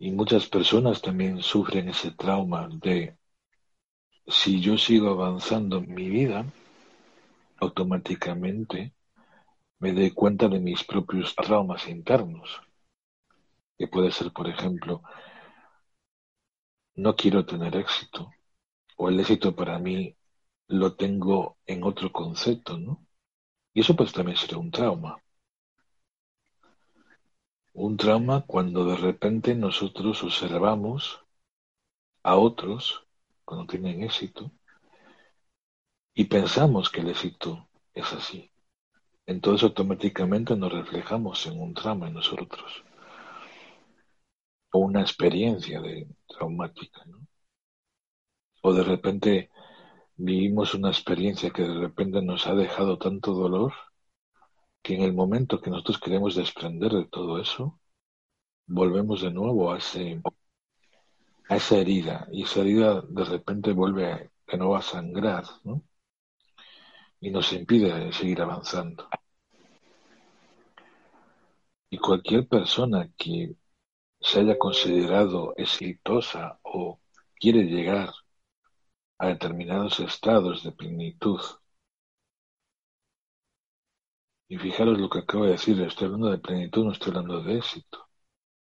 Y 0.00 0.10
muchas 0.10 0.48
personas 0.48 1.00
también 1.00 1.42
sufren 1.42 1.90
ese 1.90 2.10
trauma 2.10 2.68
de 2.68 3.16
si 4.26 4.60
yo 4.60 4.76
sigo 4.76 5.10
avanzando 5.10 5.76
en 5.76 5.94
mi 5.94 6.10
vida, 6.10 6.44
automáticamente 7.58 8.94
me 9.78 9.92
doy 9.92 10.10
cuenta 10.10 10.48
de 10.48 10.58
mis 10.58 10.82
propios 10.82 11.36
traumas 11.36 11.86
internos. 11.86 12.60
Que 13.78 13.86
puede 13.86 14.10
ser, 14.10 14.32
por 14.32 14.48
ejemplo, 14.48 15.04
no 16.96 17.14
quiero 17.14 17.46
tener 17.46 17.76
éxito, 17.76 18.32
o 18.96 19.08
el 19.08 19.20
éxito 19.20 19.54
para 19.54 19.78
mí 19.78 20.16
lo 20.68 20.96
tengo 20.96 21.58
en 21.66 21.84
otro 21.84 22.12
concepto, 22.12 22.78
¿no? 22.78 23.06
Y 23.74 23.80
eso 23.80 23.94
pues 23.96 24.12
también 24.12 24.36
sería 24.36 24.58
un 24.58 24.70
trauma. 24.70 25.18
Un 27.74 27.96
trauma 27.96 28.44
cuando 28.44 28.84
de 28.84 28.96
repente 28.96 29.54
nosotros 29.54 30.24
observamos 30.24 31.20
a 32.24 32.36
otros 32.36 33.06
cuando 33.44 33.66
tienen 33.66 34.02
éxito 34.02 34.50
y 36.14 36.24
pensamos 36.24 36.90
que 36.90 37.02
el 37.02 37.10
éxito 37.10 37.68
es 37.94 38.12
así. 38.12 38.50
Entonces 39.26 39.64
automáticamente 39.64 40.56
nos 40.56 40.72
reflejamos 40.72 41.46
en 41.46 41.60
un 41.60 41.74
trauma 41.74 42.08
en 42.08 42.14
nosotros 42.14 42.84
o 44.72 44.78
una 44.78 45.00
experiencia 45.00 45.80
de 45.80 46.06
traumática, 46.28 47.04
¿no? 47.06 47.25
O 48.66 48.72
de 48.74 48.82
repente 48.82 49.30
vivimos 50.16 50.74
una 50.74 50.90
experiencia 50.90 51.50
que 51.50 51.62
de 51.62 51.78
repente 51.86 52.20
nos 52.20 52.48
ha 52.48 52.54
dejado 52.56 52.98
tanto 52.98 53.32
dolor 53.32 53.72
que 54.82 54.96
en 54.96 55.02
el 55.02 55.12
momento 55.12 55.60
que 55.60 55.70
nosotros 55.70 56.00
queremos 56.00 56.34
desprender 56.34 56.90
de 56.92 57.04
todo 57.04 57.40
eso, 57.40 57.78
volvemos 58.66 59.22
de 59.22 59.30
nuevo 59.30 59.70
a, 59.70 59.78
ese, 59.78 60.20
a 61.48 61.56
esa 61.56 61.76
herida 61.76 62.26
y 62.32 62.42
esa 62.42 62.62
herida 62.62 63.02
de 63.02 63.24
repente 63.24 63.72
vuelve 63.72 64.32
de 64.48 64.58
nuevo 64.58 64.74
a 64.74 64.82
sangrar 64.82 65.44
y 67.20 67.30
nos 67.30 67.52
impide 67.52 68.12
seguir 68.12 68.42
avanzando. 68.42 69.08
Y 71.88 71.98
cualquier 71.98 72.48
persona 72.48 73.08
que 73.16 73.54
se 74.20 74.40
haya 74.40 74.58
considerado 74.58 75.54
exitosa 75.56 76.58
o 76.62 76.98
quiere 77.38 77.62
llegar 77.62 78.10
a 79.18 79.26
determinados 79.28 80.00
estados 80.00 80.62
de 80.64 80.72
plenitud. 80.72 81.40
Y 84.48 84.58
fijaros 84.58 84.98
lo 84.98 85.08
que 85.08 85.20
acabo 85.20 85.44
de 85.44 85.52
decir, 85.52 85.80
estoy 85.82 86.06
hablando 86.06 86.30
de 86.30 86.38
plenitud, 86.38 86.84
no 86.84 86.92
estoy 86.92 87.10
hablando 87.10 87.42
de 87.42 87.58
éxito, 87.58 88.08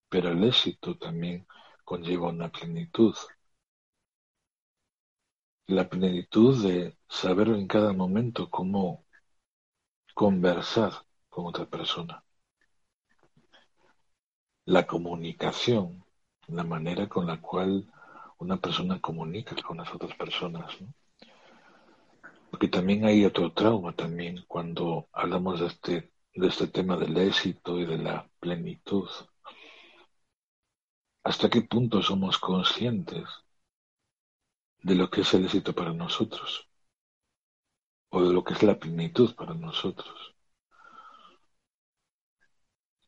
pero 0.10 0.30
el 0.30 0.44
éxito 0.44 0.98
también 0.98 1.48
conlleva 1.86 2.30
una 2.30 2.50
plenitud. 2.52 3.16
La 5.68 5.90
plenitud 5.90 6.64
de 6.64 6.98
saber 7.10 7.50
en 7.50 7.68
cada 7.68 7.92
momento 7.92 8.50
cómo 8.50 9.04
conversar 10.16 10.94
con 11.30 11.46
otra 11.46 11.66
persona 11.66 12.24
la 14.66 14.86
comunicación, 14.86 16.04
la 16.48 16.64
manera 16.64 17.08
con 17.08 17.28
la 17.28 17.40
cual 17.42 17.90
una 18.40 18.58
persona 18.58 19.00
comunica 19.00 19.56
con 19.62 19.78
las 19.78 19.94
otras 19.94 20.16
personas. 20.16 20.75
Porque 22.50 22.68
también 22.68 23.06
hay 23.06 23.25
otro 23.25 23.52
trauma 23.54 23.96
también 23.96 24.46
cuando 24.48 25.10
hablamos 25.12 25.60
de 25.60 25.68
este, 25.68 26.13
de 26.36 26.48
este 26.48 26.68
tema 26.68 26.98
del 26.98 27.18
éxito 27.18 27.80
y 27.80 27.86
de 27.86 27.98
la 27.98 28.30
plenitud. 28.40 29.10
¿Hasta 31.24 31.50
qué 31.50 31.62
punto 31.62 32.02
somos 32.02 32.38
conscientes 32.38 33.28
de 34.80 34.96
lo 34.96 35.10
que 35.10 35.22
es 35.22 35.34
el 35.34 35.46
éxito 35.46 35.74
para 35.74 35.94
nosotros? 35.94 36.70
O 38.10 38.22
de 38.24 38.34
lo 38.34 38.44
que 38.44 38.54
es 38.54 38.62
la 38.63 38.78
plenitud 38.78 39.34
para 39.36 39.54
nosotros. 39.54 40.36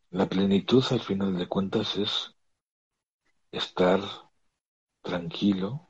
La 0.10 0.28
plenitud, 0.28 0.84
al 0.92 1.02
final 1.02 1.38
de 1.38 1.48
cuentas, 1.48 1.98
es 1.98 2.36
estar 3.52 4.00
tranquilo, 5.06 5.88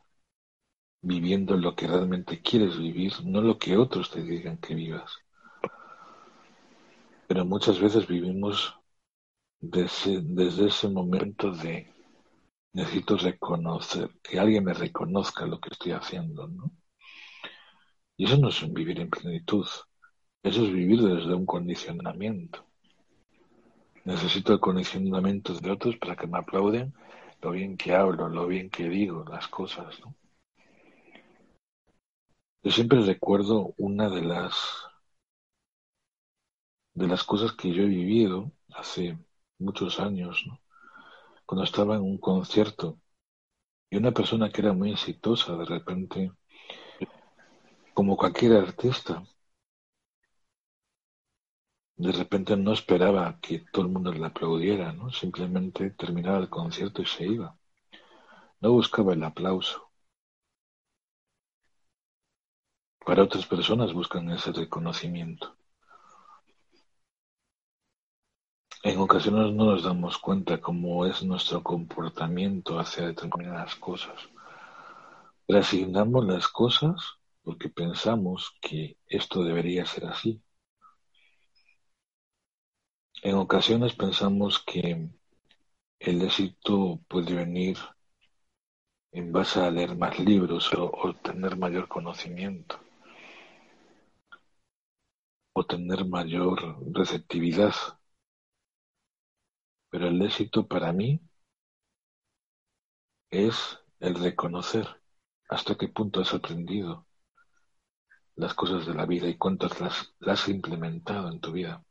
viviendo 1.02 1.56
lo 1.56 1.76
que 1.76 1.88
realmente 1.88 2.42
quieres 2.42 2.78
vivir, 2.78 3.14
no 3.24 3.42
lo 3.42 3.58
que 3.58 3.78
otros 3.78 4.12
te 4.12 4.22
digan 4.22 4.58
que 4.58 4.76
vivas. 4.76 5.12
Pero 7.28 7.46
muchas 7.46 7.80
veces 7.80 8.08
vivimos 8.08 8.76
desde, 9.60 10.22
desde 10.22 10.68
ese 10.68 10.90
momento 10.90 11.52
de 11.52 11.92
necesito 12.74 13.16
reconocer, 13.16 14.10
que 14.22 14.38
alguien 14.38 14.66
me 14.66 14.74
reconozca 14.74 15.46
lo 15.46 15.62
que 15.62 15.70
estoy 15.72 15.94
haciendo, 15.94 16.48
¿no? 16.48 16.72
Y 18.18 18.26
eso 18.26 18.38
no 18.38 18.50
es 18.50 18.74
vivir 18.74 19.00
en 19.00 19.10
plenitud, 19.10 19.66
eso 20.44 20.66
es 20.66 20.74
vivir 20.74 21.02
desde 21.02 21.34
un 21.34 21.46
condicionamiento. 21.46 22.66
Necesito 24.04 24.54
el 24.54 24.60
condicionamiento 24.60 25.54
de 25.54 25.72
otros 25.72 25.98
para 25.98 26.18
que 26.18 26.28
me 26.28 26.38
aplauden 26.38 26.94
lo 27.46 27.52
bien 27.52 27.78
que 27.78 27.94
hablo, 27.94 28.28
lo 28.28 28.48
bien 28.48 28.72
que 28.72 28.90
digo, 28.90 29.24
las 29.30 29.48
cosas. 29.48 30.00
¿no? 30.00 30.16
Yo 32.64 32.72
siempre 32.72 33.00
recuerdo 33.02 33.76
una 33.78 34.10
de 34.10 34.24
las 34.24 34.56
de 36.96 37.08
las 37.08 37.24
cosas 37.24 37.52
que 37.52 37.72
yo 37.72 37.84
he 37.84 37.88
vivido 37.88 38.52
hace 38.74 39.20
muchos 39.60 40.00
años, 40.00 40.44
¿no? 40.48 40.60
cuando 41.46 41.66
estaba 41.66 41.98
en 41.98 42.02
un 42.02 42.18
concierto 42.18 43.00
y 43.92 43.98
una 43.98 44.12
persona 44.12 44.50
que 44.50 44.62
era 44.62 44.74
muy 44.74 44.92
exitosa 44.94 45.56
de 45.56 45.66
repente, 45.66 46.32
como 47.94 48.18
cualquier 48.18 48.54
artista, 48.54 49.24
de 51.98 52.12
repente 52.12 52.56
no 52.58 52.74
esperaba 52.74 53.40
que 53.42 53.60
todo 53.72 53.86
el 53.86 53.92
mundo 53.92 54.12
le 54.12 54.26
aplaudiera, 54.26 54.92
¿no? 54.94 55.12
Simplemente 55.12 55.92
terminaba 55.92 56.38
el 56.40 56.50
concierto 56.50 57.02
y 57.02 57.06
se 57.06 57.26
iba. 57.26 57.58
No 58.60 58.72
buscaba 58.74 59.14
el 59.14 59.24
aplauso. 59.24 59.90
Para 63.06 63.24
otras 63.24 63.46
personas 63.46 63.94
buscan 63.94 64.30
ese 64.32 64.52
reconocimiento. 64.52 65.56
En 68.84 69.00
ocasiones 69.00 69.54
no 69.54 69.66
nos 69.66 69.84
damos 69.84 70.18
cuenta 70.18 70.60
cómo 70.62 71.06
es 71.06 71.24
nuestro 71.24 71.64
comportamiento 71.64 72.78
hacia 72.78 73.08
determinadas 73.08 73.76
cosas. 73.76 74.30
Reasignamos 75.48 76.26
las 76.26 76.48
cosas 76.48 76.96
porque 77.42 77.70
pensamos 77.70 78.52
que 78.62 78.98
esto 79.08 79.44
debería 79.44 79.86
ser 79.86 80.06
así 80.08 80.42
en 83.24 83.36
ocasiones 83.36 83.96
pensamos 83.96 84.64
que 84.66 85.10
el 86.00 86.22
éxito 86.22 87.00
puede 87.08 87.34
venir 87.36 87.78
en 89.12 89.32
base 89.32 89.60
a 89.62 89.72
leer 89.72 89.96
más 89.98 90.20
libros 90.20 90.72
o, 90.74 91.14
tener 91.24 91.58
mayor 91.58 91.88
conocimiento 91.88 92.80
o 95.54 95.66
tener 95.66 96.06
mayor 96.06 96.78
receptividad. 96.94 97.74
Pero 99.90 100.08
el 100.10 100.22
éxito 100.22 100.68
para 100.68 100.92
mí 100.92 101.22
es 103.30 103.80
el 104.00 104.16
reconocer 104.16 104.86
hasta 105.50 105.76
qué 105.76 105.88
punto 105.88 106.22
has 106.22 106.34
aprendido 106.34 107.08
las 108.36 108.54
cosas 108.54 108.86
de 108.86 108.94
la 108.94 109.06
vida 109.06 109.28
y 109.30 109.38
cuántas 109.38 109.80
las 109.80 110.14
has 110.22 110.50
implementado 110.50 111.32
en 111.32 111.40
tu 111.40 111.54
vida. 111.54 111.84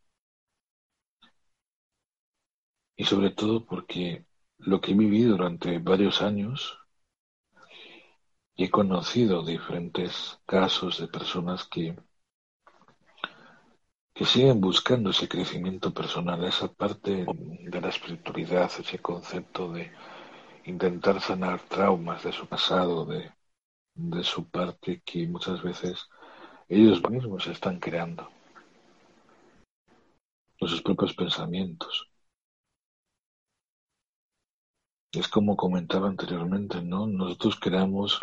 Y 2.96 3.04
sobre 3.04 3.30
todo 3.30 3.64
porque 3.64 4.24
lo 4.58 4.80
que 4.80 4.92
he 4.92 4.94
vivido 4.94 5.36
durante 5.36 5.78
varios 5.78 6.22
años 6.22 6.78
y 8.56 8.64
he 8.64 8.70
conocido 8.70 9.44
diferentes 9.44 10.40
casos 10.46 11.00
de 11.00 11.08
personas 11.08 11.64
que, 11.66 11.96
que 14.14 14.24
siguen 14.24 14.60
buscando 14.60 15.10
ese 15.10 15.28
crecimiento 15.28 15.92
personal, 15.92 16.44
esa 16.44 16.72
parte 16.72 17.26
de 17.26 17.80
la 17.80 17.88
espiritualidad, 17.88 18.70
ese 18.78 18.98
concepto 19.00 19.72
de 19.72 19.90
intentar 20.64 21.20
sanar 21.20 21.60
traumas 21.68 22.22
de 22.22 22.32
su 22.32 22.46
pasado, 22.46 23.04
de, 23.06 23.32
de 23.94 24.22
su 24.22 24.48
parte 24.48 25.02
que 25.04 25.26
muchas 25.26 25.62
veces 25.62 26.08
ellos 26.68 27.02
mismos 27.10 27.46
están 27.48 27.78
creando, 27.80 28.30
con 30.58 30.68
sus 30.68 30.80
propios 30.80 31.14
pensamientos. 31.14 32.13
Es 35.16 35.28
como 35.28 35.56
comentaba 35.56 36.08
anteriormente, 36.08 36.82
¿no? 36.82 37.06
Nosotros 37.06 37.58
creamos 37.60 38.20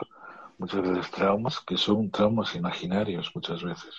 muchas 0.57 0.81
veces 0.81 1.11
traumas 1.11 1.59
que 1.61 1.77
son 1.77 2.11
traumas 2.11 2.55
imaginarios 2.55 3.31
muchas 3.33 3.63
veces. 3.63 3.93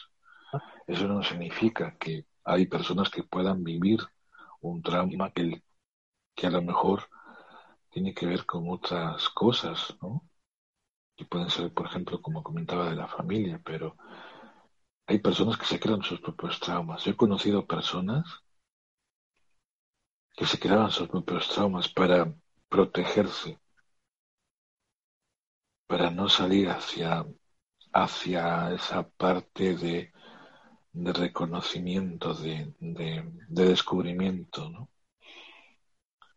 Eso 0.87 1.09
no 1.09 1.22
significa 1.22 1.96
que 1.98 2.26
hay 2.44 2.66
personas 2.66 3.09
que 3.11 3.22
puedan 3.22 3.64
vivir 3.64 4.00
un 4.61 4.83
trauma 4.83 5.33
que, 5.33 5.62
que 6.35 6.46
a 6.46 6.50
lo 6.50 6.62
mejor 6.62 7.09
tiene 7.90 8.14
que 8.14 8.26
ver 8.26 8.46
con 8.46 8.70
otras 8.70 9.28
cosas, 9.31 9.96
¿no? 10.02 10.24
Que 11.16 11.24
pueden 11.24 11.50
ser, 11.50 11.72
por 11.72 11.87
ejemplo, 11.87 12.20
como 12.20 12.42
comentaba 12.42 12.90
de 12.90 12.96
la 12.96 13.09
familia, 13.09 13.61
pero 13.64 13.96
hay 15.07 15.18
personas 15.18 15.59
que 15.59 15.66
se 15.66 15.81
crean 15.81 16.02
sus 16.02 16.20
propios 16.20 16.61
traumas. 16.61 17.05
Yo 17.05 17.12
he 17.12 17.16
conocido 17.16 17.66
personas 17.66 18.24
que 20.37 20.46
se 20.46 20.59
creaban 20.59 20.90
sus 20.90 21.09
propios 21.09 21.48
traumas 21.48 21.88
para 21.88 22.35
protegerse 22.72 23.58
para 25.87 26.11
no 26.11 26.28
salir 26.28 26.68
hacia, 26.70 27.24
hacia 27.92 28.72
esa 28.72 29.08
parte 29.08 29.76
de, 29.76 30.12
de 30.92 31.12
reconocimiento, 31.12 32.35
de, 32.35 32.74
de, 32.80 33.66
descubrimiento, 33.66 34.70
¿no? 34.70 34.88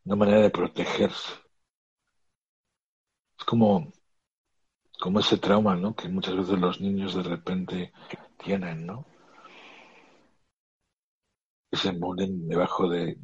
Una 0.05 0.15
manera 0.15 0.39
de 0.41 0.49
protegerse. 0.49 1.33
Es 3.39 3.45
como, 3.45 3.93
como 4.99 5.19
ese 5.21 5.37
trauma, 5.37 5.75
¿no? 5.77 5.95
Que 5.95 6.09
muchas 6.09 6.35
veces 6.35 6.59
los 6.59 6.81
niños 6.81 7.15
de 7.15 7.23
repente 7.23 7.93
tienen, 8.37 8.85
¿no? 8.85 9.05
Se 11.71 11.91
mueren 11.91 12.47
debajo 12.47 12.89
de, 12.89 13.17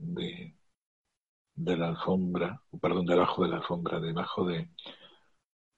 de 1.64 1.78
la 1.78 1.88
alfombra, 1.90 2.62
perdón, 2.82 3.06
debajo 3.06 3.44
de 3.44 3.50
la 3.50 3.58
alfombra, 3.58 4.00
debajo 4.00 4.46
de, 4.46 4.70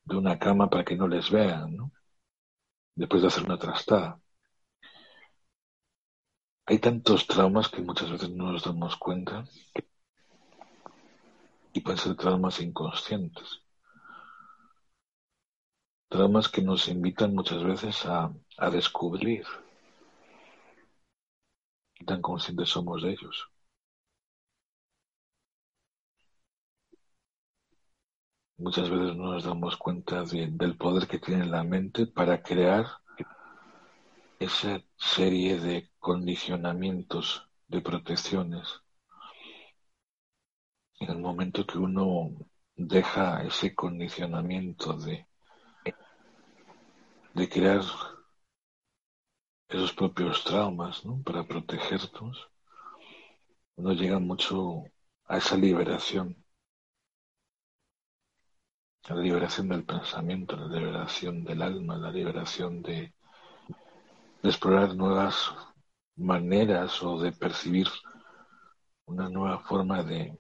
de 0.05 0.15
una 0.15 0.39
cama 0.39 0.69
para 0.69 0.85
que 0.85 0.95
no 0.95 1.07
les 1.09 1.29
vean, 1.29 1.75
¿no? 1.75 1.91
Después 2.95 3.21
de 3.21 3.27
hacer 3.27 3.43
una 3.43 3.57
trastada. 3.59 4.19
Hay 6.65 6.79
tantos 6.79 7.25
traumas 7.25 7.69
que 7.69 7.81
muchas 7.81 8.11
veces 8.11 8.29
no 8.31 8.51
nos 8.51 8.65
damos 8.65 8.97
cuenta 8.97 9.45
pueden 11.83 11.99
ser 11.99 12.15
traumas 12.15 12.59
inconscientes. 12.61 13.61
Traumas 16.13 16.47
que 16.47 16.61
nos 16.61 16.87
invitan 16.87 17.35
muchas 17.35 17.61
veces 17.61 18.05
a, 18.05 18.33
a 18.57 18.69
descubrir 18.69 19.43
qué 21.95 22.05
tan 22.05 22.21
conscientes 22.21 22.69
somos 22.69 23.01
de 23.01 23.09
ellos. 23.13 23.49
Muchas 28.57 28.87
veces 28.87 29.15
no 29.15 29.33
nos 29.33 29.43
damos 29.45 29.77
cuenta 29.77 30.23
del 30.23 30.77
poder 30.77 31.07
que 31.07 31.17
tiene 31.17 31.45
la 31.45 31.63
mente 31.63 32.05
para 32.05 32.43
crear 32.43 32.85
esa 34.39 34.79
serie 34.95 35.59
de 35.59 35.89
condicionamientos, 35.97 37.49
de 37.67 37.81
protecciones. 37.81 38.81
En 40.99 41.09
el 41.09 41.17
momento 41.17 41.65
que 41.65 41.79
uno 41.79 42.29
deja 42.75 43.43
ese 43.43 43.73
condicionamiento 43.73 44.93
de, 44.97 45.25
crear 47.49 47.81
esos 49.67 49.93
propios 49.93 50.43
traumas 50.43 51.01
para 51.25 51.43
protegernos, 51.43 52.49
uno 53.77 53.93
llega 53.93 54.19
mucho 54.19 54.83
a 55.25 55.37
esa 55.37 55.57
liberación 55.57 56.42
la 59.09 59.15
liberación 59.15 59.69
del 59.69 59.83
pensamiento, 59.85 60.55
la 60.55 60.67
liberación 60.67 61.43
del 61.43 61.61
alma, 61.61 61.97
la 61.97 62.11
liberación 62.11 62.81
de, 62.81 63.13
explorar 64.43 64.95
nuevas 64.95 65.51
maneras 66.15 67.01
o 67.03 67.19
de 67.19 67.31
percibir 67.31 67.87
una 69.05 69.29
nueva 69.29 69.59
forma 69.59 70.03
de, 70.03 70.37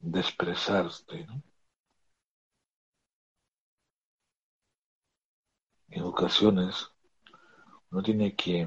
de 0.00 0.20
expresarte. 0.20 1.26
En 5.90 6.02
ocasiones 6.02 6.90
uno 7.90 8.02
tiene 8.02 8.34
que 8.34 8.66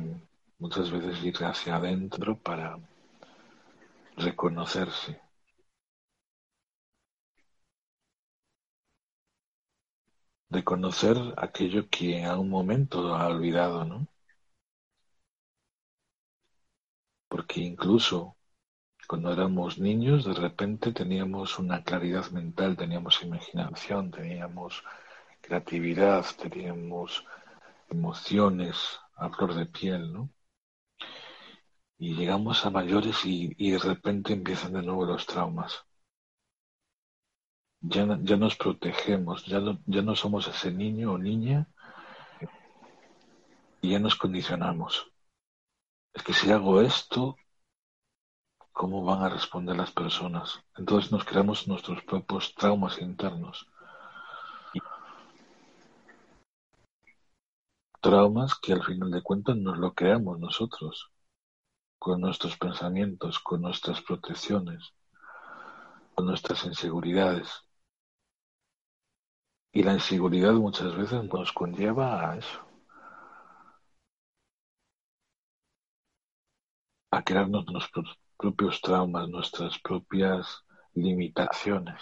muchas 0.59 0.91
veces 0.91 1.23
ir 1.23 1.37
hacia 1.43 1.75
adentro 1.75 2.37
para 2.37 2.79
reconocerse 4.17 5.24
reconocer 10.55 11.17
aquello 11.37 11.89
que 11.89 12.17
en 12.19 12.25
algún 12.25 12.49
momento 12.49 13.15
ha 13.15 13.27
olvidado, 13.27 13.85
¿no? 13.85 14.07
Porque 17.27 17.59
incluso 17.61 18.35
cuando 19.07 19.31
éramos 19.33 19.79
niños, 19.79 20.25
de 20.25 20.33
repente 20.33 20.91
teníamos 20.93 21.59
una 21.59 21.83
claridad 21.83 22.29
mental, 22.31 22.77
teníamos 22.77 23.21
imaginación, 23.23 24.11
teníamos 24.11 24.83
creatividad, 25.41 26.25
teníamos 26.41 27.25
emociones 27.89 28.99
a 29.15 29.29
flor 29.29 29.53
de 29.55 29.65
piel, 29.67 30.13
¿no? 30.13 30.29
Y 31.97 32.15
llegamos 32.15 32.65
a 32.65 32.69
mayores 32.69 33.25
y, 33.25 33.53
y 33.57 33.71
de 33.71 33.79
repente 33.79 34.31
empiezan 34.31 34.71
de 34.73 34.81
nuevo 34.81 35.05
los 35.05 35.25
traumas 35.25 35.85
ya, 37.87 38.17
ya 38.21 38.37
nos 38.37 38.55
protegemos, 38.55 39.45
ya 39.45 39.59
no, 39.59 39.79
ya 39.85 40.01
no 40.01 40.15
somos 40.15 40.47
ese 40.47 40.71
niño 40.71 41.13
o 41.13 41.17
niña 41.17 41.67
y 43.81 43.91
ya 43.91 43.99
nos 43.99 44.15
condicionamos. 44.15 45.11
Es 46.13 46.23
que 46.23 46.33
si 46.33 46.51
hago 46.51 46.81
esto, 46.81 47.35
¿cómo 48.71 49.03
van 49.03 49.23
a 49.23 49.29
responder 49.29 49.75
las 49.75 49.91
personas? 49.91 50.59
Entonces 50.77 51.11
nos 51.11 51.25
creamos 51.25 51.67
nuestros 51.67 52.01
propios 52.03 52.55
traumas 52.55 52.99
internos. 52.99 53.67
Traumas 58.01 58.57
que 58.59 58.73
al 58.73 58.83
final 58.83 59.11
de 59.11 59.21
cuentas 59.21 59.57
nos 59.57 59.77
lo 59.77 59.93
creamos 59.93 60.39
nosotros, 60.39 61.11
con 61.97 62.21
nuestros 62.21 62.57
pensamientos, 62.57 63.39
con 63.39 63.61
nuestras 63.61 64.01
protecciones, 64.01 64.93
con 66.13 66.27
nuestras 66.27 66.65
inseguridades. 66.65 67.64
Y 69.75 69.83
la 69.83 69.93
inseguridad 69.93 70.53
muchas 70.53 70.95
veces 70.97 71.23
nos 71.31 71.51
conlleva 71.53 72.31
a 72.31 72.35
eso. 72.35 72.61
A 77.09 77.23
crearnos 77.23 77.65
nuestros 77.65 78.19
propios 78.37 78.79
traumas, 78.79 79.27
nuestras 79.27 79.79
propias 79.79 80.63
limitaciones. 80.93 81.99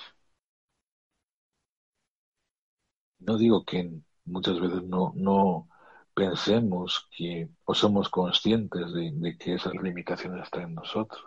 No 3.20 3.38
digo 3.40 3.66
que 3.66 3.92
muchas 4.26 4.60
veces 4.60 4.84
no, 4.84 5.14
no 5.16 5.68
pensemos 6.14 7.08
que 7.18 7.50
o 7.66 7.74
somos 7.74 8.08
conscientes 8.10 8.94
de, 8.94 9.12
de 9.16 9.36
que 9.38 9.56
esas 9.56 9.74
limitaciones 9.74 10.44
están 10.44 10.64
en 10.66 10.76
nosotros. 10.76 11.24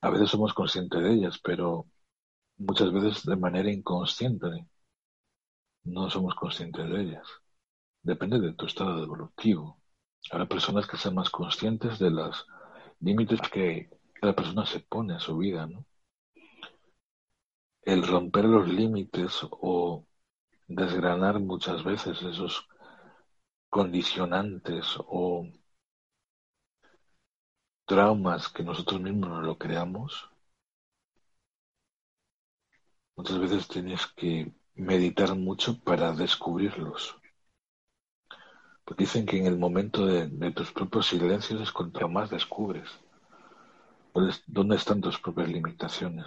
A 0.00 0.08
veces 0.08 0.30
somos 0.30 0.54
conscientes 0.54 1.02
de 1.02 1.12
ellas, 1.12 1.38
pero 1.38 1.84
muchas 2.58 2.92
veces 2.92 3.24
de 3.24 3.36
manera 3.36 3.70
inconsciente. 3.70 4.66
No 5.84 6.10
somos 6.10 6.34
conscientes 6.34 6.88
de 6.88 7.00
ellas. 7.00 7.26
Depende 8.02 8.38
de 8.40 8.52
tu 8.54 8.66
estado 8.66 9.02
evolutivo. 9.02 9.80
Habrá 10.30 10.46
personas 10.46 10.86
que 10.86 10.96
sean 10.96 11.14
más 11.14 11.30
conscientes 11.30 11.98
de 11.98 12.10
los 12.10 12.46
límites 13.00 13.40
que 13.50 13.90
la 14.22 14.34
persona 14.34 14.66
se 14.66 14.80
pone 14.80 15.14
a 15.14 15.20
su 15.20 15.36
vida, 15.38 15.66
¿no? 15.66 15.84
El 17.82 18.06
romper 18.06 18.44
los 18.44 18.68
límites 18.68 19.40
o 19.50 20.04
desgranar 20.66 21.40
muchas 21.40 21.84
veces 21.84 22.20
esos 22.22 22.66
condicionantes 23.70 24.96
o 24.98 25.46
traumas 27.86 28.48
que 28.48 28.62
nosotros 28.62 29.00
mismos 29.00 29.30
nos 29.30 29.44
lo 29.44 29.58
creamos, 29.58 30.28
Muchas 33.16 33.38
veces 33.38 33.66
tienes 33.66 34.06
que 34.08 34.52
meditar 34.74 35.34
mucho 35.34 35.80
para 35.80 36.12
descubrirlos. 36.12 37.16
Porque 38.84 39.04
dicen 39.04 39.24
que 39.26 39.38
en 39.38 39.46
el 39.46 39.58
momento 39.58 40.06
de, 40.06 40.50
tus 40.52 40.70
propios 40.70 41.06
silencios 41.06 41.60
es 41.60 41.72
cuando 41.72 42.08
más 42.08 42.30
descubres. 42.30 42.88
¿Dónde 44.46 44.76
están 44.76 45.00
tus 45.00 45.18
propias 45.18 45.48
limitaciones? 45.48 46.26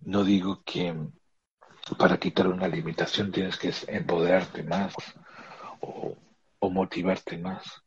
No 0.00 0.24
digo 0.24 0.62
que 0.64 0.94
para 1.96 2.18
quitar 2.18 2.48
una 2.48 2.68
limitación 2.68 3.32
tienes 3.32 3.56
que 3.56 3.72
empoderarte 3.88 4.62
más 4.64 4.94
o 5.80 6.70
motivarte 6.70 7.38
más. 7.38 7.83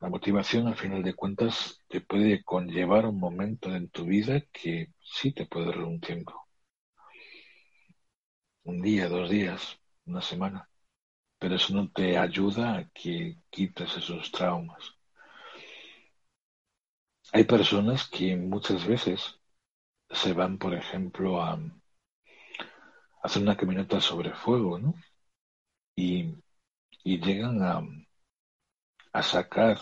La 0.00 0.08
motivación, 0.08 0.66
al 0.66 0.76
final 0.76 1.02
de 1.02 1.14
cuentas, 1.14 1.80
te 1.88 2.00
puede 2.00 2.42
conllevar 2.42 3.06
un 3.06 3.18
momento 3.18 3.74
en 3.74 3.88
tu 3.90 4.04
vida 4.06 4.40
que 4.52 4.92
sí 5.00 5.32
te 5.32 5.46
puede 5.46 5.66
dar 5.66 5.80
un 5.80 6.00
tiempo. 6.00 6.48
Un 8.64 8.80
día, 8.80 9.08
dos 9.08 9.28
días, 9.30 9.80
una 10.06 10.22
semana. 10.22 10.68
Pero 11.38 11.56
eso 11.56 11.74
no 11.74 11.90
te 11.90 12.18
ayuda 12.18 12.76
a 12.78 12.88
que 12.90 13.38
quites 13.50 13.96
esos 13.96 14.30
traumas. 14.32 14.94
Hay 17.32 17.44
personas 17.44 18.08
que 18.08 18.36
muchas 18.36 18.86
veces 18.86 19.40
se 20.10 20.32
van, 20.32 20.58
por 20.58 20.74
ejemplo, 20.74 21.42
a, 21.42 21.58
hacer 23.22 23.42
una 23.42 23.56
caminata 23.56 24.00
sobre 24.00 24.32
fuego, 24.34 24.78
¿no? 24.78 24.94
Y, 25.96 26.34
y 27.04 27.20
llegan 27.20 27.62
a, 27.62 27.82
a 29.12 29.22
sacar 29.22 29.78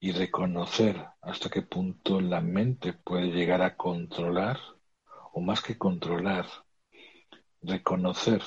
y 0.00 0.12
reconocer 0.12 1.06
hasta 1.20 1.50
qué 1.50 1.62
punto 1.62 2.20
la 2.20 2.40
mente 2.40 2.92
puede 2.94 3.28
llegar 3.28 3.62
a 3.62 3.76
controlar, 3.76 4.58
o 5.32 5.40
más 5.40 5.60
que 5.62 5.76
controlar, 5.76 6.46
reconocer 7.62 8.42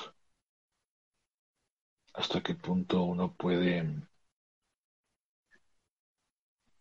hasta 2.14 2.42
qué 2.42 2.54
punto 2.54 3.02
uno 3.02 3.32
puede 3.34 4.02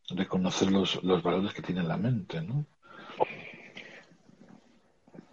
reconocer 0.10 0.72
los, 0.72 1.04
los 1.04 1.24
valores 1.24 1.54
que 1.54 1.62
tiene 1.62 1.84
la 1.84 1.98
mente, 1.98 2.42
¿no? 2.42 2.66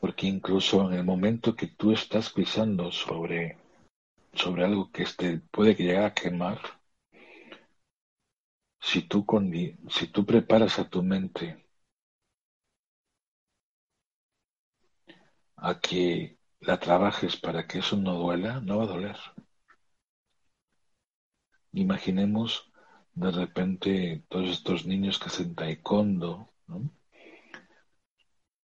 Porque 0.01 0.27
incluso 0.27 0.91
en 0.91 0.99
el 0.99 1.05
momento 1.05 1.55
que 1.55 1.67
tú 1.67 1.93
estás 1.93 2.31
pisando 2.31 2.91
sobre, 2.91 3.59
sobre 4.33 4.65
algo 4.65 4.91
que 4.91 5.03
este, 5.03 5.39
puede 5.51 5.75
llegue 5.75 5.99
a 5.99 6.15
quemar, 6.15 6.59
si 8.81 9.03
tú, 9.03 9.25
si 9.89 10.07
preparas 10.25 10.79
a 10.79 10.89
tu 10.89 11.03
mente 11.03 11.65
a 15.57 15.79
que 15.81 16.39
la 16.61 16.79
trabajes 16.81 17.37
para 17.37 17.67
que 17.67 17.79
eso 17.79 17.97
no 17.97 18.15
duela, 18.15 18.61
no 18.61 18.79
va 18.79 18.85
a 18.85 18.87
doler. 18.87 19.17
Imaginemos 21.73 22.71
de 23.15 23.31
repente 23.31 24.25
todos 24.29 24.51
estos 24.51 24.87
niños 24.87 25.19
que 25.19 25.27
hacen 25.27 25.55
taekwondo, 25.55 26.49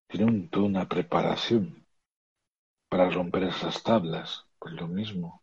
tienen 0.09 0.49
toda 0.49 0.67
una 0.67 0.89
preparación 0.89 1.87
para 2.89 3.11
romper 3.11 3.45
esas 3.45 3.83
tablas, 3.83 4.47
pues 4.59 4.75
lo 4.75 4.89
mismo. 4.89 5.43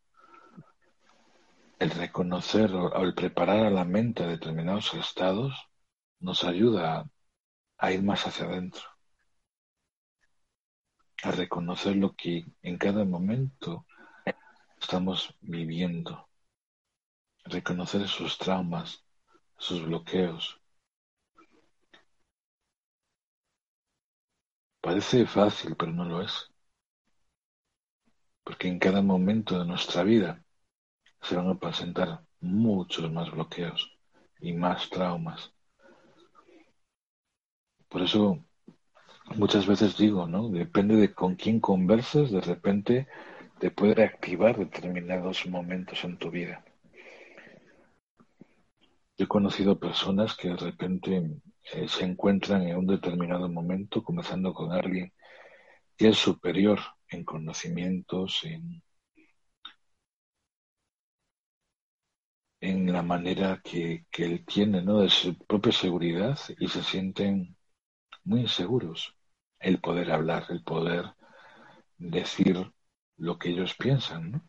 El 1.84 1.90
reconocer 1.90 2.74
o 2.74 3.04
el 3.04 3.14
preparar 3.14 3.66
a 3.66 3.70
la 3.70 3.84
mente 3.84 4.26
determinados 4.26 4.94
estados 4.94 5.54
nos 6.22 6.46
ayuda 6.46 7.10
a 7.78 7.92
ir 7.92 8.02
más 8.02 8.26
hacia 8.26 8.46
adentro, 8.46 8.84
a 11.24 11.32
reconocer 11.32 11.98
lo 11.98 12.16
que 12.16 12.46
en 12.62 12.78
cada 12.78 13.04
momento 13.04 13.86
estamos 14.80 15.36
viviendo, 15.42 16.30
reconocer 17.44 18.04
esos 18.04 18.38
traumas, 18.38 19.04
esos 19.60 19.84
bloqueos. 19.86 20.62
Parece 24.80 25.26
fácil, 25.26 25.76
pero 25.76 25.92
no 25.92 26.06
lo 26.06 26.22
es. 26.22 26.50
Porque 28.46 28.70
en 28.70 28.80
cada 28.80 29.02
momento 29.02 29.60
de 29.60 29.66
nuestra 29.66 30.04
vida 30.04 30.42
se 31.24 31.36
van 31.36 31.50
a 31.50 31.56
presentar 31.56 32.22
muchos 32.42 33.12
más 33.12 33.32
bloqueos 33.32 33.92
y 34.42 34.54
más 34.54 34.90
traumas. 34.90 35.52
Por 37.88 38.02
eso 38.02 38.44
muchas 39.36 39.66
veces 39.66 39.98
digo, 39.98 40.28
¿no? 40.28 40.50
Depende 40.50 40.96
de 40.98 41.14
con 41.14 41.36
quién 41.36 41.60
converses, 41.60 42.32
de 42.32 42.42
repente 42.42 43.08
te 43.60 43.72
puede 43.72 44.04
activar 44.04 44.58
determinados 44.58 45.46
momentos 45.48 46.04
en 46.04 46.18
tu 46.18 46.30
vida. 46.30 46.66
Yo 49.16 49.26
he 49.26 49.28
conocido 49.28 49.80
personas 49.80 50.36
que 50.36 50.50
de 50.50 50.58
repente 50.58 51.42
eh, 51.74 51.88
se 51.88 52.04
encuentran 52.04 52.64
en 52.64 52.78
un 52.78 52.88
determinado 52.88 53.48
momento 53.48 54.04
comenzando 54.04 54.54
con 54.54 54.72
alguien 54.74 55.14
que 55.96 56.10
es 56.10 56.18
superior 56.18 56.80
en 57.08 57.24
conocimientos, 57.24 58.44
en, 58.44 58.82
en 62.64 62.94
la 62.94 63.04
manera 63.04 63.60
que, 63.62 64.06
que 64.10 64.24
él 64.24 64.46
tiene 64.46 64.82
¿no? 64.82 65.00
de 65.02 65.10
su 65.10 65.38
propia 65.38 65.74
seguridad 65.74 66.40
y 66.58 66.70
se 66.70 66.82
sienten 66.82 67.58
muy 68.24 68.42
inseguros. 68.42 69.16
El 69.60 69.82
poder 69.82 70.12
hablar, 70.12 70.46
el 70.50 70.64
poder 70.64 71.06
decir 71.98 72.72
lo 73.18 73.38
que 73.38 73.50
ellos 73.50 73.76
piensan, 73.76 74.32
¿no? 74.32 74.42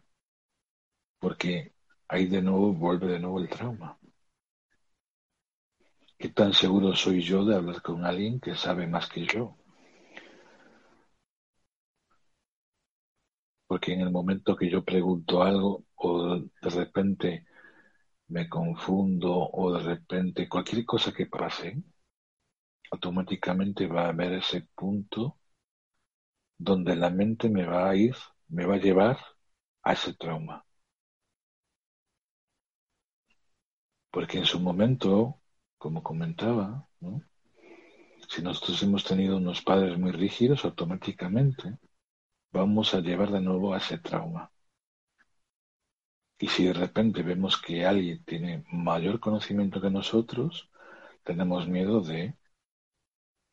Porque 1.18 1.74
ahí 2.06 2.26
de 2.26 2.40
nuevo 2.40 2.72
vuelve 2.72 3.08
de 3.08 3.18
nuevo 3.18 3.40
el 3.40 3.48
trauma. 3.48 3.98
¿Qué 6.18 6.28
tan 6.28 6.52
seguro 6.52 6.94
soy 6.94 7.20
yo 7.20 7.44
de 7.44 7.56
hablar 7.56 7.82
con 7.82 8.04
alguien 8.04 8.38
que 8.40 8.54
sabe 8.54 8.86
más 8.86 9.08
que 9.08 9.26
yo? 9.26 9.56
Porque 13.66 13.92
en 13.92 14.00
el 14.02 14.10
momento 14.10 14.56
que 14.56 14.70
yo 14.70 14.84
pregunto 14.84 15.42
algo 15.42 15.84
o 15.96 16.36
de 16.38 16.70
repente 16.70 17.44
me 18.28 18.48
confundo 18.48 19.48
o 19.50 19.72
de 19.72 19.82
repente 19.82 20.48
cualquier 20.48 20.84
cosa 20.84 21.12
que 21.12 21.26
pase, 21.26 21.82
automáticamente 22.90 23.86
va 23.86 24.06
a 24.06 24.08
haber 24.10 24.32
ese 24.34 24.62
punto 24.74 25.38
donde 26.58 26.96
la 26.96 27.10
mente 27.10 27.48
me 27.48 27.64
va 27.64 27.88
a 27.90 27.94
ir, 27.96 28.16
me 28.48 28.66
va 28.66 28.74
a 28.74 28.78
llevar 28.78 29.18
a 29.82 29.92
ese 29.92 30.14
trauma. 30.14 30.64
Porque 34.10 34.38
en 34.38 34.46
su 34.46 34.60
momento, 34.60 35.40
como 35.76 36.02
comentaba, 36.02 36.88
si 38.28 38.42
nosotros 38.42 38.82
hemos 38.82 39.04
tenido 39.04 39.36
unos 39.36 39.62
padres 39.62 39.98
muy 39.98 40.12
rígidos, 40.12 40.64
automáticamente 40.64 41.78
vamos 42.52 42.94
a 42.94 43.00
llevar 43.00 43.30
de 43.32 43.40
nuevo 43.42 43.74
a 43.74 43.78
ese 43.78 43.98
trauma. 43.98 44.50
Y 46.44 46.48
si 46.48 46.66
de 46.66 46.74
repente 46.74 47.22
vemos 47.22 47.56
que 47.56 47.86
alguien 47.86 48.22
tiene 48.24 48.64
mayor 48.70 49.18
conocimiento 49.18 49.80
que 49.80 49.88
nosotros, 49.88 50.68
tenemos 51.22 51.66
miedo 51.66 52.02
de 52.02 52.36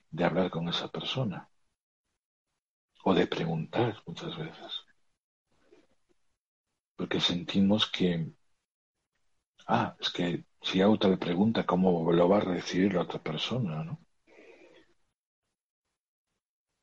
de 0.10 0.26
hablar 0.26 0.50
con 0.50 0.68
esa 0.68 0.90
persona 0.90 1.50
o 3.04 3.14
de 3.14 3.28
preguntar 3.28 4.04
muchas 4.06 4.38
veces. 4.38 4.72
Porque 6.98 7.22
sentimos 7.22 7.90
que, 7.90 8.34
ah, 9.68 9.96
es 10.02 10.10
que 10.12 10.44
si 10.62 10.82
hago 10.82 11.00
tal 11.00 11.18
pregunta, 11.18 11.66
¿cómo 11.66 12.12
lo 12.12 12.28
va 12.28 12.38
a 12.40 12.42
recibir 12.42 12.94
la 12.94 13.04
otra 13.04 13.24
persona? 13.24 13.86
¿no? 13.86 14.00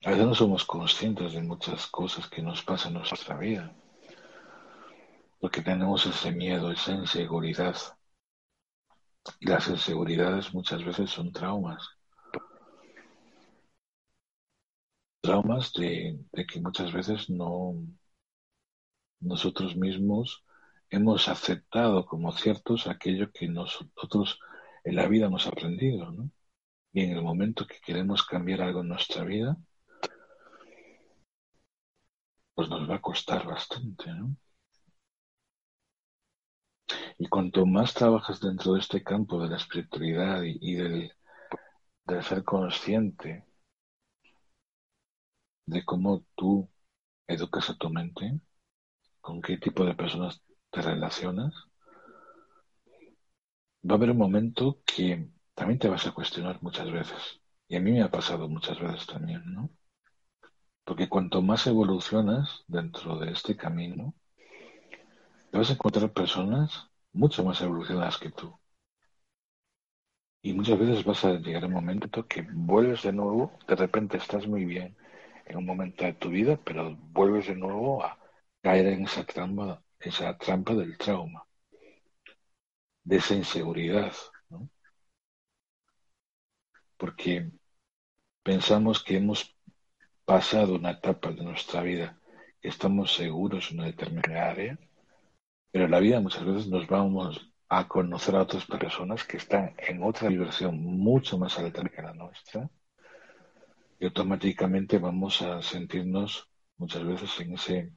A 0.07 0.11
veces 0.11 0.27
no 0.27 0.35
somos 0.35 0.65
conscientes 0.65 1.35
de 1.35 1.43
muchas 1.43 1.87
cosas 1.87 2.29
que 2.31 2.41
nos 2.41 2.63
pasan 2.63 2.93
en 2.93 2.99
nuestra 3.01 3.37
vida, 3.37 3.77
porque 5.39 5.63
tenemos 5.63 6.07
ese 6.07 6.33
miedo, 6.33 6.71
esa 6.71 6.93
inseguridad. 6.93 7.77
Y 9.41 9.47
las 9.49 9.69
inseguridades 9.69 10.55
muchas 10.55 10.85
veces 10.85 11.11
son 11.11 11.33
traumas. 11.33 11.99
traumas 15.29 15.73
de, 15.75 16.19
que 16.47 16.61
muchas 16.61 16.93
veces 16.93 17.29
no 17.29 17.75
nosotros 19.21 19.77
mismos 19.77 20.45
hemos 20.91 21.29
aceptado 21.29 22.07
como 22.07 22.33
ciertos 22.33 22.87
aquello 22.87 23.31
que 23.33 23.47
nosotros 23.49 24.39
en 24.85 24.97
la 24.97 25.07
vida 25.07 25.27
hemos 25.27 25.47
aprendido, 25.47 26.11
¿no? 26.13 26.31
Y 26.93 27.03
en 27.03 27.11
el 27.13 27.23
momento 27.23 27.67
que 27.67 27.79
queremos 27.85 28.25
cambiar 28.25 28.63
algo 28.63 28.81
en 28.81 28.89
nuestra 28.89 29.25
vida, 29.25 29.57
pues 32.55 32.69
nos 32.69 32.89
va 32.89 32.97
a 32.97 33.03
costar 33.03 33.47
bastante, 33.47 34.13
¿no? 34.15 34.35
Y 37.19 37.29
cuanto 37.29 37.67
más 37.67 37.95
trabajas 37.95 38.41
dentro 38.41 38.75
de 38.75 38.81
este 38.81 39.03
campo 39.03 39.41
de 39.41 39.49
la 39.49 39.57
espiritualidad 39.57 40.43
y, 40.45 40.75
del, 40.75 41.13
del 42.07 42.23
ser 42.25 42.45
consciente 42.45 43.47
de 45.67 45.85
cómo 45.85 46.25
tú 46.35 46.69
educas 47.29 47.71
a 47.71 47.77
tu 47.77 47.91
mente, 47.91 48.41
con 49.21 49.43
qué 49.43 49.59
tipo 49.59 49.85
de 49.85 49.95
personas 49.95 50.43
te 50.71 50.83
relacionas, 50.83 51.55
va 53.89 53.95
a 53.95 53.99
haber 53.99 54.11
un 54.13 54.19
momento 54.19 54.81
que 54.87 55.31
también 55.55 55.79
te 55.81 55.89
vas 55.89 56.07
a 56.07 56.13
cuestionar 56.13 56.63
muchas 56.63 56.91
veces. 56.93 57.41
Y 57.67 57.75
a 57.77 57.81
mí 57.81 57.91
me 57.93 58.03
ha 58.03 58.11
pasado 58.11 58.49
muchas 58.49 58.79
veces 58.81 59.05
también, 59.07 59.43
¿no? 59.53 59.69
Porque 60.85 61.09
cuanto 61.09 61.41
más 61.41 61.69
evolucionas 61.69 62.65
dentro 62.67 63.17
de 63.21 63.31
este 63.31 63.57
camino, 63.57 64.15
te 65.51 65.59
vas 65.59 65.69
a 65.71 65.75
encontrar 65.75 66.11
personas 66.13 66.89
mucho 67.13 67.45
más 67.45 67.61
evolucionadas 67.61 68.17
que 68.19 68.31
tú. 68.31 68.59
Y 70.43 70.53
muchas 70.53 70.79
veces 70.79 71.05
vas 71.05 71.25
a 71.25 71.35
llegar 71.35 71.63
a 71.63 71.67
un 71.67 71.75
momento 71.75 72.27
que 72.27 72.43
vuelves 72.53 73.03
de 73.05 73.13
nuevo, 73.13 73.53
de 73.69 73.77
repente 73.77 74.17
estás 74.17 74.47
muy 74.49 74.65
bien, 74.65 74.97
en 75.47 75.57
un 75.57 75.65
momento 75.67 76.05
de 76.05 76.15
tu 76.15 76.31
vida, 76.31 76.59
pero 76.65 76.97
vuelves 76.97 77.47
de 77.49 77.55
nuevo 77.55 78.05
a 78.05 78.19
caer 78.63 78.87
en 78.89 79.05
esa 79.05 79.25
trampa, 79.25 79.83
esa 80.01 80.37
trampa 80.39 80.75
del 80.75 80.97
trauma, 80.99 81.45
de 83.05 83.17
esa 83.17 83.35
inseguridad, 83.35 84.13
¿no? 84.51 84.69
Porque 86.99 87.51
pensamos 88.43 89.03
que 89.05 89.17
hemos 89.17 89.57
pasado 90.25 90.77
una 90.77 90.93
etapa 90.93 91.33
de 91.33 91.45
nuestra 91.45 91.83
vida, 91.83 92.21
que 92.61 92.69
estamos 92.69 93.15
seguros 93.15 93.71
en 93.71 93.79
una 93.79 93.87
determinada 93.89 94.51
área, 94.51 94.79
pero 95.71 95.85
en 95.85 95.91
la 95.91 96.01
vida 96.01 96.21
muchas 96.21 96.45
veces 96.45 96.69
nos 96.69 96.87
vamos 96.87 97.51
a 97.69 97.87
conocer 97.89 98.37
a 98.37 98.43
otras 98.43 98.65
personas 98.67 99.25
que 99.25 99.37
están 99.37 99.75
en 99.79 100.03
otra 100.03 100.29
vibración 100.29 100.81
mucho 100.83 101.39
más 101.39 101.59
alta 101.59 101.85
que 101.85 102.03
la 102.03 102.15
nuestra 102.15 102.71
y 103.99 104.05
automáticamente 104.05 104.99
vamos 104.99 105.43
a 105.43 105.61
sentirnos 105.63 106.49
muchas 106.77 107.05
veces 107.05 107.41
en 107.41 107.55
ese 107.55 107.93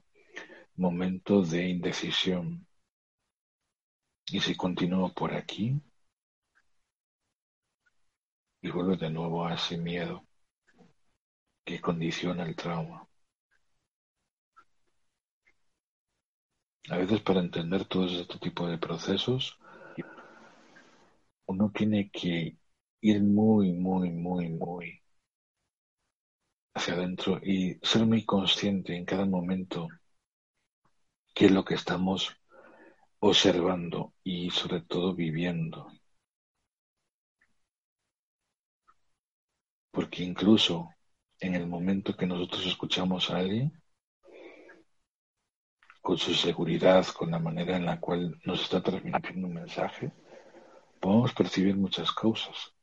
momento 0.76 1.42
de 1.44 1.70
indecisión. 1.70 2.66
Y 4.28 4.40
si 4.40 4.56
continúo 4.56 5.14
por 5.14 5.34
aquí, 5.34 5.80
y 8.62 8.70
vuelvo 8.70 8.96
de 8.96 9.10
nuevo 9.10 9.46
a 9.46 9.56
ese 9.56 9.78
miedo 9.78 10.26
que 11.66 11.80
condiciona 11.82 12.46
el 12.46 12.56
trauma. 12.56 13.08
A 16.89 16.98
veces 16.98 17.22
para 17.22 17.39
entender 17.39 17.86
todos 17.86 18.12
este 18.13 18.38
tipo 18.39 18.67
de 18.67 18.78
procesos, 18.78 19.58
uno 21.46 21.72
tiene 21.74 22.10
que 22.10 22.58
ir 23.02 23.22
muy, 23.24 23.72
muy, 23.74 24.10
muy, 24.10 24.50
muy 24.50 25.02
hacia 26.74 26.94
adentro 26.96 27.39
y 27.44 27.78
ser 27.84 28.06
muy 28.06 28.26
consciente 28.26 28.96
en 28.96 29.06
cada 29.06 29.26
momento 29.26 29.88
qué 31.34 31.46
es 31.46 31.52
lo 31.52 31.63
que 31.65 31.76
estamos 31.76 32.36
observando 33.20 34.13
y 34.24 34.50
sobre 34.52 34.82
todo 34.82 35.13
viviendo. 35.15 35.91
Porque 39.91 40.24
incluso 40.24 40.89
en 41.39 41.56
el 41.56 41.67
momento 41.67 42.15
que 42.15 42.26
nosotros 42.28 42.65
escuchamos 42.65 43.30
a 43.30 43.38
alguien, 43.38 43.81
con 46.02 46.18
su 46.18 46.34
seguridad, 46.34 47.06
con 47.08 47.32
la 47.32 47.40
manera 47.40 47.78
en 47.78 47.86
la 47.86 48.00
cual 48.00 48.40
nos 48.44 48.62
está 48.64 48.82
transmitiendo 48.82 49.48
un 49.48 49.54
mensaje, 49.54 50.12
podemos 51.00 51.34
percibir 51.34 51.76
muchas 51.78 52.12
cosas. 52.12 52.74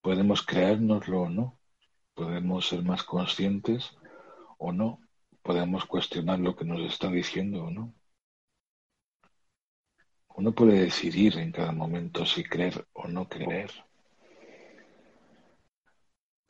Podemos 0.00 0.44
creérnoslo 0.44 1.22
o 1.22 1.28
no, 1.28 1.58
podemos 2.14 2.66
ser 2.68 2.82
más 2.82 3.02
conscientes 3.02 3.96
o 4.58 4.72
no, 4.72 5.00
podemos 5.42 5.84
cuestionar 5.84 6.38
lo 6.38 6.56
que 6.56 6.64
nos 6.64 6.80
está 6.80 7.08
diciendo 7.10 7.64
o 7.64 7.70
no. 7.70 7.94
Uno 10.36 10.52
puede 10.52 10.80
decidir 10.80 11.36
en 11.38 11.52
cada 11.52 11.72
momento 11.72 12.24
si 12.24 12.44
creer 12.44 12.86
o 12.92 13.08
no 13.08 13.28
creer. 13.28 13.70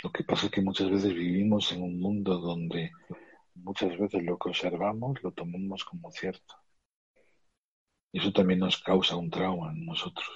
Lo 0.02 0.12
que 0.12 0.22
pasa 0.22 0.46
es 0.46 0.52
que 0.52 0.60
muchas 0.60 0.90
veces 0.90 1.12
vivimos 1.12 1.72
en 1.72 1.82
un 1.82 1.98
mundo 1.98 2.38
donde 2.38 2.92
muchas 3.62 3.96
veces 3.98 4.22
lo 4.22 4.38
que 4.38 4.50
observamos 4.50 5.22
lo 5.22 5.32
tomamos 5.32 5.84
como 5.84 6.10
cierto. 6.10 6.54
Y 8.12 8.20
eso 8.20 8.32
también 8.32 8.60
nos 8.60 8.82
causa 8.82 9.16
un 9.16 9.30
trauma 9.30 9.72
en 9.72 9.84
nosotros. 9.84 10.28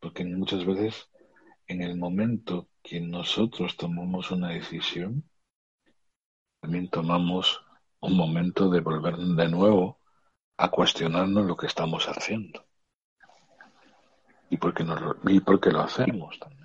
Porque 0.00 0.24
muchas 0.24 0.64
veces 0.64 1.08
en 1.66 1.82
el 1.82 1.96
momento 1.96 2.68
que 2.82 3.00
nosotros 3.00 3.76
tomamos 3.76 4.30
una 4.30 4.50
decisión, 4.50 5.28
también 6.60 6.88
tomamos 6.90 7.62
un 8.00 8.16
momento 8.16 8.70
de 8.70 8.80
volver 8.80 9.16
de 9.16 9.48
nuevo 9.48 10.00
a 10.56 10.70
cuestionarnos 10.70 11.46
lo 11.46 11.56
que 11.56 11.66
estamos 11.66 12.06
haciendo. 12.06 12.64
Y 14.48 14.56
por 14.56 14.74
qué, 14.74 14.84
y 15.28 15.40
por 15.40 15.60
qué 15.60 15.70
lo 15.70 15.80
hacemos 15.80 16.38
también. 16.38 16.55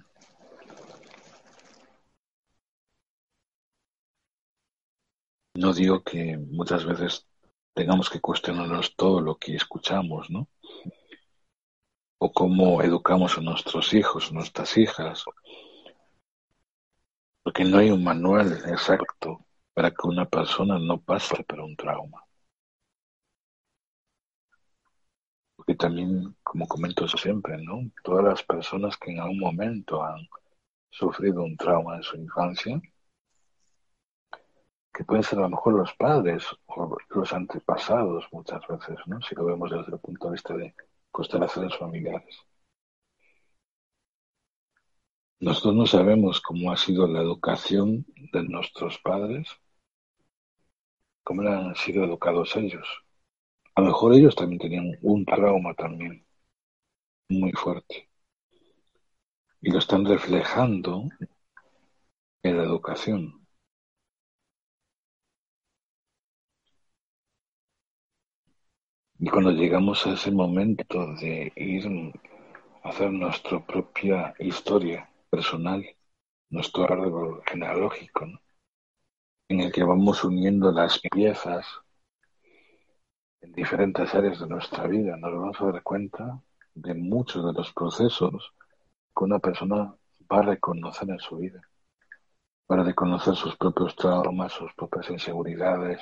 No 5.53 5.73
digo 5.73 6.01
que 6.03 6.37
muchas 6.37 6.85
veces 6.85 7.27
tengamos 7.73 8.09
que 8.09 8.21
cuestionarnos 8.21 8.95
todo 8.95 9.19
lo 9.21 9.35
que 9.37 9.55
escuchamos, 9.55 10.29
¿no? 10.29 10.47
O 12.19 12.31
cómo 12.31 12.81
educamos 12.81 13.37
a 13.37 13.41
nuestros 13.41 13.93
hijos, 13.93 14.31
nuestras 14.31 14.77
hijas. 14.77 15.25
Porque 17.43 17.65
no 17.65 17.79
hay 17.79 17.91
un 17.91 18.03
manual 18.03 18.53
exacto 18.67 19.45
para 19.73 19.91
que 19.91 20.07
una 20.07 20.25
persona 20.25 20.79
no 20.79 21.01
pase 21.01 21.43
por 21.43 21.59
un 21.59 21.75
trauma. 21.75 22.23
Porque 25.55 25.75
también, 25.75 26.35
como 26.43 26.67
comento 26.67 27.07
siempre, 27.07 27.57
¿no? 27.57 27.91
Todas 28.03 28.23
las 28.23 28.43
personas 28.43 28.95
que 28.97 29.11
en 29.11 29.19
algún 29.19 29.39
momento 29.39 30.01
han 30.03 30.27
sufrido 30.89 31.43
un 31.43 31.57
trauma 31.57 31.97
en 31.97 32.03
su 32.03 32.17
infancia, 32.17 32.81
pueden 35.03 35.23
ser 35.23 35.39
a 35.39 35.43
lo 35.43 35.49
mejor 35.49 35.73
los 35.73 35.93
padres 35.93 36.45
o 36.65 36.97
los 37.09 37.33
antepasados 37.33 38.27
muchas 38.31 38.65
veces, 38.67 38.97
¿no? 39.07 39.21
Si 39.21 39.35
lo 39.35 39.45
vemos 39.45 39.71
desde 39.71 39.93
el 39.93 39.99
punto 39.99 40.27
de 40.27 40.31
vista 40.33 40.55
de 40.55 40.75
constelaciones 41.11 41.77
familiares. 41.77 42.37
Nosotros 45.39 45.75
no 45.75 45.85
sabemos 45.87 46.39
cómo 46.39 46.71
ha 46.71 46.77
sido 46.77 47.07
la 47.07 47.19
educación 47.19 48.05
de 48.31 48.43
nuestros 48.43 48.99
padres, 48.99 49.47
cómo 51.23 51.41
han 51.49 51.75
sido 51.75 52.03
educados 52.03 52.55
ellos. 52.55 52.87
A 53.73 53.81
lo 53.81 53.87
mejor 53.87 54.13
ellos 54.13 54.35
también 54.35 54.59
tenían 54.59 54.91
un 55.01 55.25
trauma 55.25 55.73
también 55.73 56.25
muy 57.29 57.51
fuerte. 57.53 58.09
Y 59.61 59.71
lo 59.71 59.79
están 59.79 60.05
reflejando 60.05 61.09
en 62.43 62.57
la 62.57 62.63
educación. 62.63 63.40
Y 69.23 69.29
cuando 69.29 69.51
llegamos 69.51 70.07
a 70.07 70.13
ese 70.13 70.31
momento 70.31 71.13
de 71.17 71.53
ir 71.55 71.87
a 72.81 72.89
hacer 72.89 73.11
nuestra 73.11 73.63
propia 73.63 74.33
historia 74.39 75.07
personal, 75.29 75.85
nuestro 76.49 76.85
árbol 76.85 77.43
genealógico, 77.45 78.25
en 79.47 79.59
el 79.59 79.71
que 79.71 79.83
vamos 79.83 80.23
uniendo 80.23 80.71
las 80.71 80.99
piezas 80.99 81.67
en 83.41 83.51
diferentes 83.51 84.11
áreas 84.15 84.39
de 84.39 84.47
nuestra 84.47 84.87
vida, 84.87 85.15
nos 85.17 85.31
vamos 85.33 85.61
a 85.61 85.71
dar 85.71 85.83
cuenta 85.83 86.41
de 86.73 86.95
muchos 86.95 87.45
de 87.45 87.53
los 87.53 87.71
procesos 87.73 88.55
que 89.15 89.23
una 89.23 89.37
persona 89.37 89.93
va 90.31 90.39
a 90.39 90.41
reconocer 90.41 91.11
en 91.11 91.19
su 91.19 91.37
vida, 91.37 91.61
para 92.65 92.81
reconocer 92.81 93.35
sus 93.35 93.55
propios 93.55 93.95
traumas, 93.95 94.51
sus 94.51 94.73
propias 94.73 95.11
inseguridades, 95.11 96.01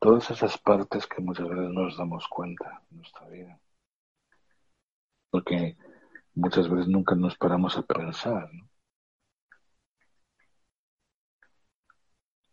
todas 0.00 0.30
esas 0.30 0.58
partes 0.58 1.06
que 1.06 1.20
muchas 1.22 1.48
veces 1.48 1.70
no 1.70 1.84
nos 1.84 1.96
damos 1.96 2.26
cuenta 2.28 2.82
en 2.90 2.96
nuestra 2.98 3.28
vida. 3.28 3.60
Porque 5.30 5.76
muchas 6.34 6.68
veces 6.68 6.88
nunca 6.88 7.14
nos 7.14 7.36
paramos 7.36 7.76
a 7.76 7.82
pensar. 7.82 8.50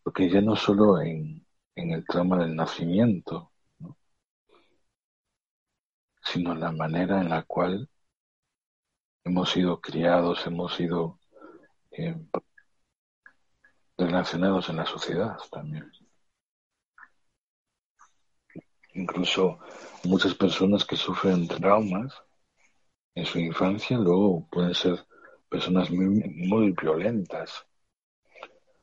Porque 0.03 0.29
ya 0.29 0.41
no 0.41 0.55
solo 0.55 1.01
en, 1.01 1.45
en 1.75 1.91
el 1.91 2.05
trauma 2.05 2.37
del 2.39 2.55
nacimiento, 2.55 3.51
¿no? 3.79 3.97
sino 6.21 6.53
la 6.55 6.71
manera 6.71 7.21
en 7.21 7.29
la 7.29 7.43
cual 7.43 7.89
hemos 9.23 9.51
sido 9.51 9.79
criados, 9.81 10.45
hemos 10.47 10.75
sido 10.75 11.19
eh, 11.91 12.15
relacionados 13.97 14.69
en 14.69 14.77
la 14.77 14.85
sociedad 14.85 15.37
también. 15.51 15.91
Incluso 18.97 19.59
muchas 20.05 20.33
personas 20.33 20.83
que 20.83 20.95
sufren 20.95 21.47
traumas 21.47 22.11
en 23.13 23.25
su 23.25 23.37
infancia 23.37 23.95
luego 23.95 24.47
pueden 24.51 24.73
ser 24.73 25.05
personas 25.47 25.91
muy, 25.91 26.07
muy 26.49 26.71
violentas 26.71 27.67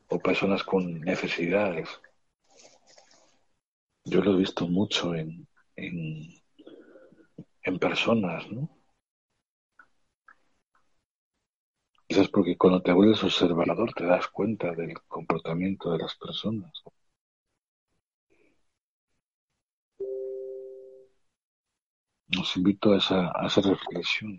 o 0.09 0.20
personas 0.20 0.62
con 0.62 1.00
necesidades. 1.00 1.88
Yo 4.05 4.22
lo 4.22 4.35
he 4.35 4.38
visto 4.38 4.68
mucho 4.68 5.16
en, 5.16 5.48
en, 5.74 6.33
en 7.62 7.79
personas, 7.81 8.48
¿no? 8.53 8.70
Quizás 12.07 12.29
porque 12.29 12.57
cuando 12.57 12.81
te 12.83 12.92
vuelves 12.92 13.24
observador 13.24 13.92
te 13.92 14.05
das 14.07 14.29
cuenta 14.29 14.70
del 14.70 14.94
comportamiento 15.09 15.90
de 15.90 15.98
las 15.98 16.14
personas. 16.14 16.85
Os 22.40 22.56
invito 22.56 22.92
a 22.92 22.96
esa, 22.98 23.32
a 23.40 23.46
esa 23.46 23.60
reflexión 23.60 24.32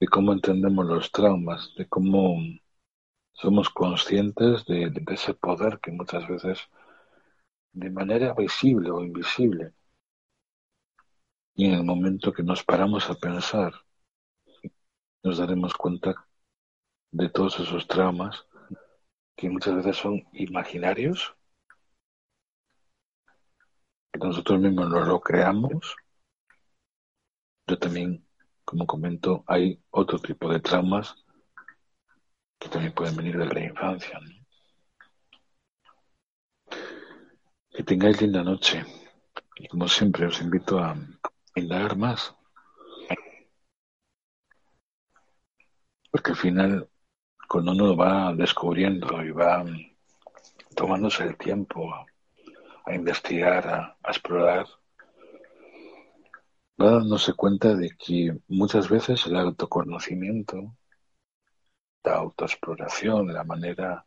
de 0.00 0.06
cómo 0.08 0.32
entendemos 0.32 0.86
los 0.86 1.10
traumas, 1.12 1.74
de 1.76 1.88
cómo 1.88 2.36
somos 3.32 3.70
conscientes 3.70 4.64
de, 4.64 4.90
de, 4.90 5.14
ese 5.14 5.34
poder 5.34 5.80
que 5.80 5.92
muchas 5.92 6.26
veces 6.28 6.58
de 7.72 7.90
manera 7.90 8.32
visible 8.34 8.90
o 8.90 9.02
invisible 9.02 9.72
y 11.54 11.66
en 11.66 11.74
el 11.74 11.84
momento 11.84 12.32
que 12.32 12.42
nos 12.42 12.62
paramos 12.64 13.10
a 13.10 13.14
pensar 13.14 13.72
nos 15.22 15.38
daremos 15.38 15.74
cuenta 15.74 16.26
de 17.10 17.28
todos 17.28 17.58
esos 17.60 17.86
traumas 17.86 18.46
que 19.36 19.48
muchas 19.50 19.74
veces 19.76 19.96
son 19.96 20.22
imaginarios 20.32 21.34
que 24.14 24.26
nosotros 24.28 24.60
mismos 24.60 24.88
nos 24.88 25.08
lo 25.08 25.20
creamos. 25.20 25.96
Yo 27.66 27.78
también, 27.78 28.24
como 28.64 28.86
comento, 28.86 29.42
hay 29.48 29.82
otro 29.90 30.20
tipo 30.20 30.48
de 30.48 30.60
traumas 30.60 31.16
que 32.60 32.68
también 32.68 32.94
pueden 32.94 33.16
venir 33.16 33.36
de 33.36 33.46
la 33.46 33.64
infancia. 33.64 34.20
Que 37.70 37.82
tengáis 37.82 38.22
linda 38.22 38.44
noche. 38.44 38.84
Y 39.56 39.66
como 39.66 39.88
siempre 39.88 40.26
os 40.26 40.40
invito 40.40 40.78
a 40.78 40.96
indagar 41.56 41.96
más. 41.96 42.36
Porque 46.12 46.30
al 46.30 46.36
final, 46.36 46.88
cuando 47.48 47.72
uno 47.72 47.96
va 47.96 48.32
descubriendo 48.32 49.24
y 49.24 49.32
va 49.32 49.64
tomándose 50.76 51.24
el 51.24 51.36
tiempo 51.36 51.92
a 52.84 52.94
investigar, 52.94 53.96
a, 54.02 54.10
explorar, 54.10 54.66
va 56.80 56.90
dándose 56.90 57.32
cuenta 57.32 57.74
de 57.74 57.90
que 57.96 58.36
muchas 58.48 58.88
veces 58.88 59.26
el 59.26 59.36
autoconocimiento, 59.36 60.76
la 62.02 62.16
autoexploración, 62.16 63.32
la 63.32 63.44
manera 63.44 64.04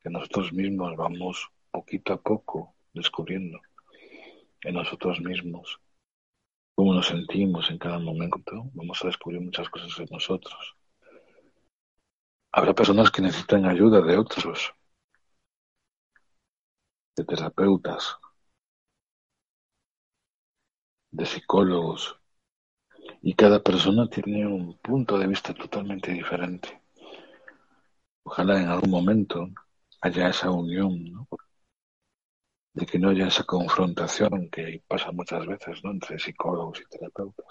que 0.00 0.10
nosotros 0.10 0.52
mismos 0.52 0.96
vamos 0.96 1.50
poquito 1.70 2.14
a 2.14 2.20
poco 2.22 2.74
descubriendo 2.92 3.60
en 4.62 4.74
nosotros 4.74 5.20
mismos, 5.20 5.78
cómo 6.74 6.94
nos 6.94 7.08
sentimos 7.08 7.70
en 7.70 7.78
cada 7.78 7.98
momento, 7.98 8.70
vamos 8.72 9.02
a 9.02 9.08
descubrir 9.08 9.40
muchas 9.40 9.68
cosas 9.68 9.94
de 9.98 10.06
nosotros. 10.10 10.76
Habrá 12.52 12.72
personas 12.72 13.10
que 13.10 13.20
necesitan 13.20 13.66
ayuda 13.66 14.00
de 14.00 14.16
otros, 14.16 14.72
de 17.16 17.24
terapeutas, 17.24 18.18
de 21.10 21.24
psicólogos, 21.26 22.20
y 23.22 23.34
cada 23.34 23.62
persona 23.62 24.08
tiene 24.08 24.46
un 24.46 24.78
punto 24.78 25.18
de 25.18 25.26
vista 25.26 25.54
totalmente 25.54 26.12
diferente. 26.12 26.82
Ojalá 28.24 28.60
en 28.60 28.68
algún 28.68 28.90
momento 28.90 29.48
haya 30.00 30.28
esa 30.28 30.50
unión, 30.50 31.26
de 32.74 32.84
que 32.84 32.98
no 32.98 33.08
haya 33.08 33.28
esa 33.28 33.44
confrontación 33.44 34.50
que 34.50 34.82
pasa 34.86 35.10
muchas 35.10 35.46
veces 35.46 35.82
¿no? 35.82 35.92
entre 35.92 36.18
psicólogos 36.18 36.82
y 36.82 36.84
terapeutas. 36.84 37.46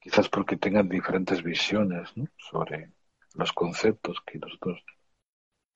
Quizás 0.00 0.28
porque 0.28 0.56
tengan 0.56 0.88
diferentes 0.88 1.44
visiones 1.44 2.12
sobre 2.36 2.92
los 3.34 3.52
conceptos 3.52 4.20
que 4.26 4.38
nosotros 4.38 4.82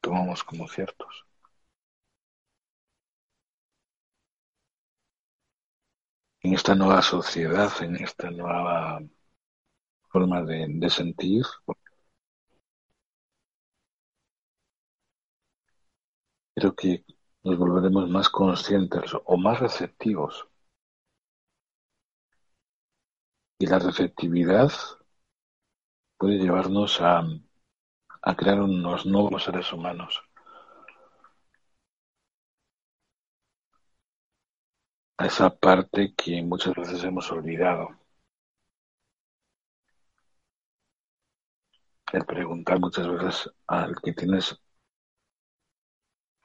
tomamos 0.00 0.42
como 0.42 0.66
ciertos. 0.66 1.26
En 6.46 6.54
esta 6.54 6.76
nueva 6.76 7.02
sociedad, 7.02 7.72
en 7.80 7.96
esta 7.96 8.30
nueva 8.30 9.00
forma 10.12 10.42
de, 10.44 10.88
sentir, 10.90 11.44
creo 16.54 16.74
que 16.76 17.04
nos 17.42 17.58
volveremos 17.58 18.08
más 18.08 18.28
conscientes 18.28 19.10
o 19.24 19.36
más 19.36 19.58
receptivos. 19.58 20.46
Y 23.58 23.66
la 23.66 23.80
receptividad 23.80 24.70
puede 26.16 26.38
llevarnos 26.38 27.00
a 27.00 27.24
crear 28.36 28.60
unos 28.60 29.04
nuevos 29.04 29.42
seres 29.42 29.72
humanos. 29.72 30.25
A 35.18 35.26
esa 35.26 35.50
parte 35.50 36.14
que 36.14 36.42
muchas 36.42 36.74
veces 36.74 37.04
hemos 37.04 37.30
olvidado. 37.30 37.90
El 42.12 42.24
preguntar 42.26 42.80
muchas 42.80 43.06
veces 43.08 43.50
al 43.66 43.94
que 44.02 44.12
tienes 44.12 44.58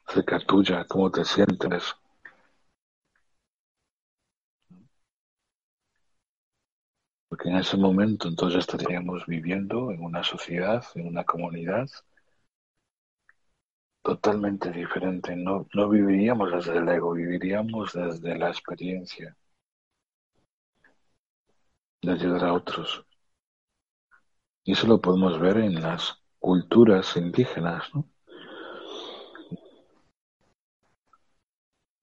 cerca 0.08 0.40
tuya, 0.40 0.86
cómo 0.88 1.10
te 1.10 1.26
sientes. 1.26 1.96
Porque 7.28 7.50
en 7.50 7.56
ese 7.58 7.78
momento 7.78 8.28
entonces 8.28 8.60
estaríamos 8.60 9.26
viviendo 9.26 9.92
en 9.92 10.04
una 10.04 10.24
sociedad, 10.24 10.84
en 10.96 11.08
una 11.08 11.24
comunidad 11.24 11.90
totalmente 14.04 14.72
diferente. 14.72 15.36
No, 15.36 15.68
no 15.74 15.90
viviríamos 15.90 16.52
desde 16.52 16.78
el 16.78 16.88
ego, 16.90 17.14
viviríamos 17.14 17.94
desde 17.94 18.38
la 18.38 18.50
experiencia 18.50 19.36
de 22.02 22.12
ayudar 22.12 22.46
a 22.46 22.54
otros. 22.54 23.04
Y 24.64 24.74
eso 24.74 24.88
lo 24.88 25.02
podemos 25.02 25.40
ver 25.40 25.58
en 25.58 25.82
las 25.82 26.22
culturas 26.40 27.16
indígenas, 27.18 27.94
¿no? 27.94 28.08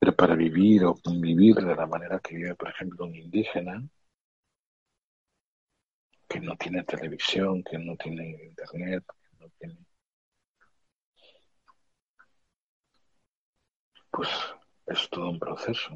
Pero 0.01 0.15
para 0.17 0.35
vivir 0.35 0.85
o 0.85 0.95
convivir 0.97 1.57
de 1.57 1.75
la 1.77 1.87
manera 1.87 2.21
que 2.21 2.37
vive, 2.37 2.55
por 2.55 2.69
ejemplo, 2.69 3.05
un 3.05 3.15
indígena, 3.15 3.83
que 6.29 6.41
no 6.41 6.57
tiene 6.57 6.85
televisión, 6.85 7.63
que 7.63 7.79
no 7.79 7.97
tiene 7.97 8.45
internet, 8.45 9.05
que 9.07 9.45
no 9.45 9.51
tiene... 9.59 9.88
Pues 14.19 14.31
es 14.87 15.09
todo 15.11 15.31
un 15.31 15.39
proceso. 15.39 15.95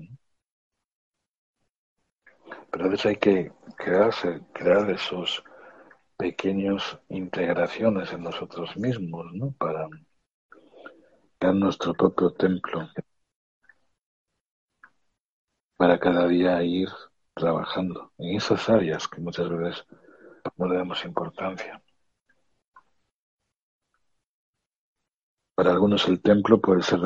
Pero 2.70 2.85
a 2.85 2.89
veces 2.89 3.07
hay 3.07 3.16
que 3.16 3.51
crearse, 3.77 4.41
crear 4.53 4.89
esos 4.91 5.43
pequeños 6.16 7.01
integraciones 7.09 8.12
en 8.12 8.23
nosotros 8.23 8.77
mismos, 8.77 9.27
¿no? 9.33 9.51
Para 9.59 9.89
crear 11.41 11.57
nuestro 11.57 11.95
propio 11.95 12.33
templo 12.33 12.89
para 15.77 15.99
cada 15.99 16.29
día 16.29 16.62
ir 16.62 16.91
trabajando 17.35 18.12
en 18.18 18.37
esas 18.37 18.68
áreas 18.68 19.09
que 19.09 19.20
muchas 19.20 19.49
veces 19.49 19.85
no 20.57 20.68
le 20.68 20.77
damos 20.77 21.05
importancia. 21.05 21.83
Para 25.55 25.70
algunos 25.70 26.09
el 26.09 26.20
templo 26.22 26.61
puede 26.61 26.82
ser 26.82 27.00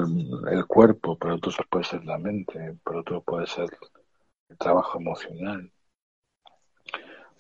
el 0.51 0.67
cuerpo, 0.67 1.19
para 1.19 1.35
otros 1.35 1.57
puede 1.69 1.85
ser 1.85 2.05
la 2.05 2.19
mente, 2.19 2.79
para 2.85 3.01
otros 3.01 3.25
puede 3.25 3.47
ser 3.47 3.69
el 4.49 4.57
trabajo 4.57 4.99
emocional, 4.99 5.73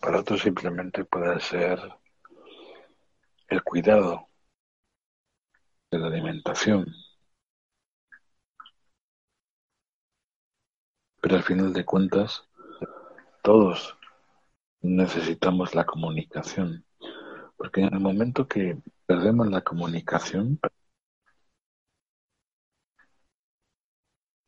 para 0.00 0.20
otros 0.20 0.42
simplemente 0.42 1.04
puede 1.04 1.38
ser 1.40 1.78
el 3.48 3.62
cuidado 3.62 4.28
de 5.90 5.98
la 5.98 6.08
alimentación. 6.08 6.86
Pero 11.20 11.36
al 11.36 11.42
final 11.42 11.72
de 11.72 11.84
cuentas, 11.84 12.48
todos 13.42 13.96
necesitamos 14.80 15.74
la 15.74 15.84
comunicación. 15.84 16.84
Porque 17.56 17.80
en 17.80 17.94
el 17.94 18.00
momento 18.00 18.46
que 18.46 18.78
perdemos 19.06 19.48
la 19.48 19.62
comunicación, 19.62 20.60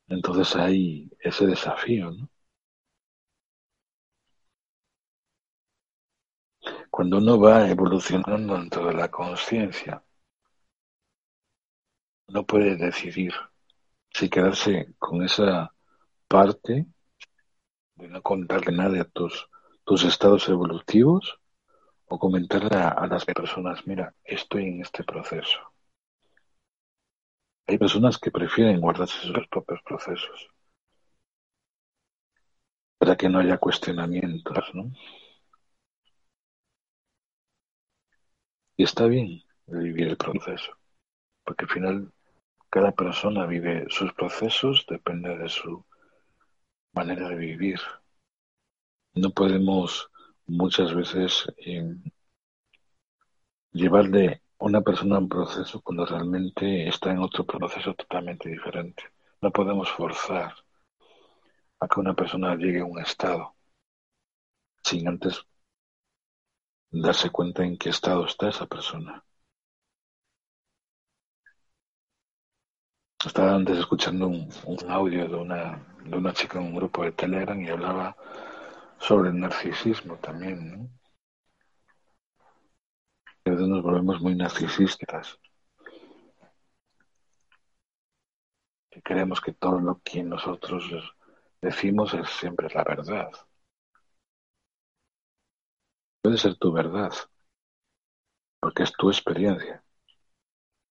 entonces 0.08 0.56
hay 0.56 1.10
ese 1.20 1.46
desafío, 1.46 2.10
¿no? 2.10 2.28
Cuando 6.90 7.18
uno 7.18 7.38
va 7.40 7.68
evolucionando 7.70 8.54
dentro 8.54 8.86
de 8.86 8.94
la 8.94 9.08
conciencia, 9.10 10.02
no 12.28 12.44
puede 12.44 12.76
decidir 12.76 13.32
si 14.10 14.28
quedarse 14.28 14.94
con 14.98 15.22
esa 15.22 15.72
parte 16.26 16.86
de 17.96 18.08
no 18.08 18.22
contarle 18.22 18.72
nada 18.72 19.02
a 19.02 19.04
tus, 19.04 19.48
tus 19.84 20.04
estados 20.04 20.48
evolutivos 20.48 21.38
o 22.06 22.18
comentarle 22.18 22.76
a, 22.76 23.06
las 23.06 23.24
personas, 23.24 23.86
mira, 23.86 24.14
estoy 24.24 24.64
en 24.64 24.82
este 24.82 25.04
proceso. 25.04 25.58
Hay 27.68 27.76
personas 27.76 28.18
que 28.18 28.30
prefieren 28.30 28.80
guardarse 28.80 29.20
sus 29.20 29.46
propios 29.48 29.82
procesos 29.82 30.48
para 32.98 33.14
que 33.14 33.28
no 33.28 33.40
haya 33.40 33.58
cuestionamientos, 33.58 34.74
¿no? 34.74 34.90
Y 38.74 38.84
está 38.84 39.06
bien 39.06 39.42
vivir 39.66 40.08
el 40.08 40.16
proceso, 40.16 40.72
porque 41.44 41.66
al 41.66 41.70
final 41.70 42.12
cada 42.70 42.92
persona 42.92 43.44
vive 43.44 43.84
sus 43.90 44.14
procesos, 44.14 44.86
depende 44.88 45.36
de 45.36 45.50
su 45.50 45.84
manera 46.94 47.28
de 47.28 47.36
vivir. 47.36 47.80
No 49.12 49.30
podemos 49.30 50.10
muchas 50.46 50.94
veces 50.94 51.44
eh, 51.58 51.94
llevarle 53.72 54.28
a 54.28 54.47
una 54.60 54.80
persona 54.80 55.18
un 55.18 55.28
proceso 55.28 55.80
cuando 55.80 56.04
realmente 56.06 56.88
está 56.88 57.10
en 57.10 57.18
otro 57.18 57.44
proceso 57.44 57.94
totalmente 57.94 58.48
diferente. 58.48 59.02
No 59.40 59.50
podemos 59.52 59.88
forzar 59.90 60.54
a 61.80 61.88
que 61.88 62.00
una 62.00 62.14
persona 62.14 62.56
llegue 62.56 62.80
a 62.80 62.84
un 62.84 62.98
estado 62.98 63.54
sin 64.82 65.06
antes 65.08 65.44
darse 66.90 67.30
cuenta 67.30 67.64
en 67.64 67.76
qué 67.78 67.90
estado 67.90 68.26
está 68.26 68.48
esa 68.48 68.66
persona. 68.66 69.24
Estaba 73.24 73.54
antes 73.54 73.78
escuchando 73.78 74.28
un, 74.28 74.50
audio 74.88 75.28
de 75.28 75.34
una, 75.36 75.84
de 76.04 76.16
una 76.16 76.32
chica 76.32 76.58
en 76.58 76.66
un 76.66 76.74
grupo 76.76 77.04
de 77.04 77.12
Telegram 77.12 77.60
y 77.60 77.68
hablaba 77.68 78.16
sobre 78.98 79.30
el 79.30 79.38
narcisismo 79.38 80.16
también, 80.16 80.72
¿no? 80.72 80.97
A 83.48 83.52
veces 83.52 83.66
nos 83.66 83.82
volvemos 83.82 84.20
muy 84.20 84.34
narcisistas. 84.34 85.38
Que 88.90 89.00
creemos 89.00 89.40
que 89.40 89.52
todo 89.52 89.80
lo 89.80 90.02
que 90.04 90.22
nosotros 90.22 90.84
decimos 91.62 92.12
es 92.12 92.28
siempre 92.28 92.68
la 92.74 92.84
verdad. 92.84 93.30
Puede 96.20 96.36
ser 96.36 96.56
tu 96.56 96.72
verdad, 96.72 97.12
porque 98.60 98.82
es 98.82 98.92
tu 98.92 99.08
experiencia 99.08 99.82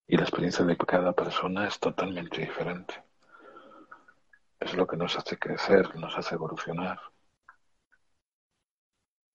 y 0.07 0.17
la 0.17 0.23
experiencia 0.23 0.65
de 0.65 0.77
cada 0.77 1.13
persona 1.13 1.67
es 1.67 1.79
totalmente 1.79 2.41
diferente. 2.41 3.03
es 4.59 4.73
lo 4.73 4.87
que 4.87 4.97
nos 4.97 5.15
hace 5.15 5.37
crecer, 5.37 5.95
nos 5.95 6.17
hace 6.17 6.33
evolucionar, 6.33 6.99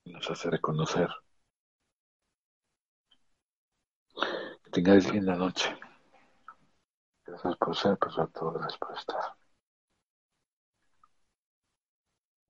nos 0.07 0.29
hace 0.29 0.51
reconocer. 0.51 1.09
Que 4.62 4.62
tengáis 4.73 5.13
linda 5.13 5.37
noche. 5.37 5.77
Gracias 7.27 7.57
por 7.57 7.77
ser, 7.77 7.99
por 7.99 8.13
gracias 8.53 8.79
por 8.79 8.97
estar. 8.97 9.42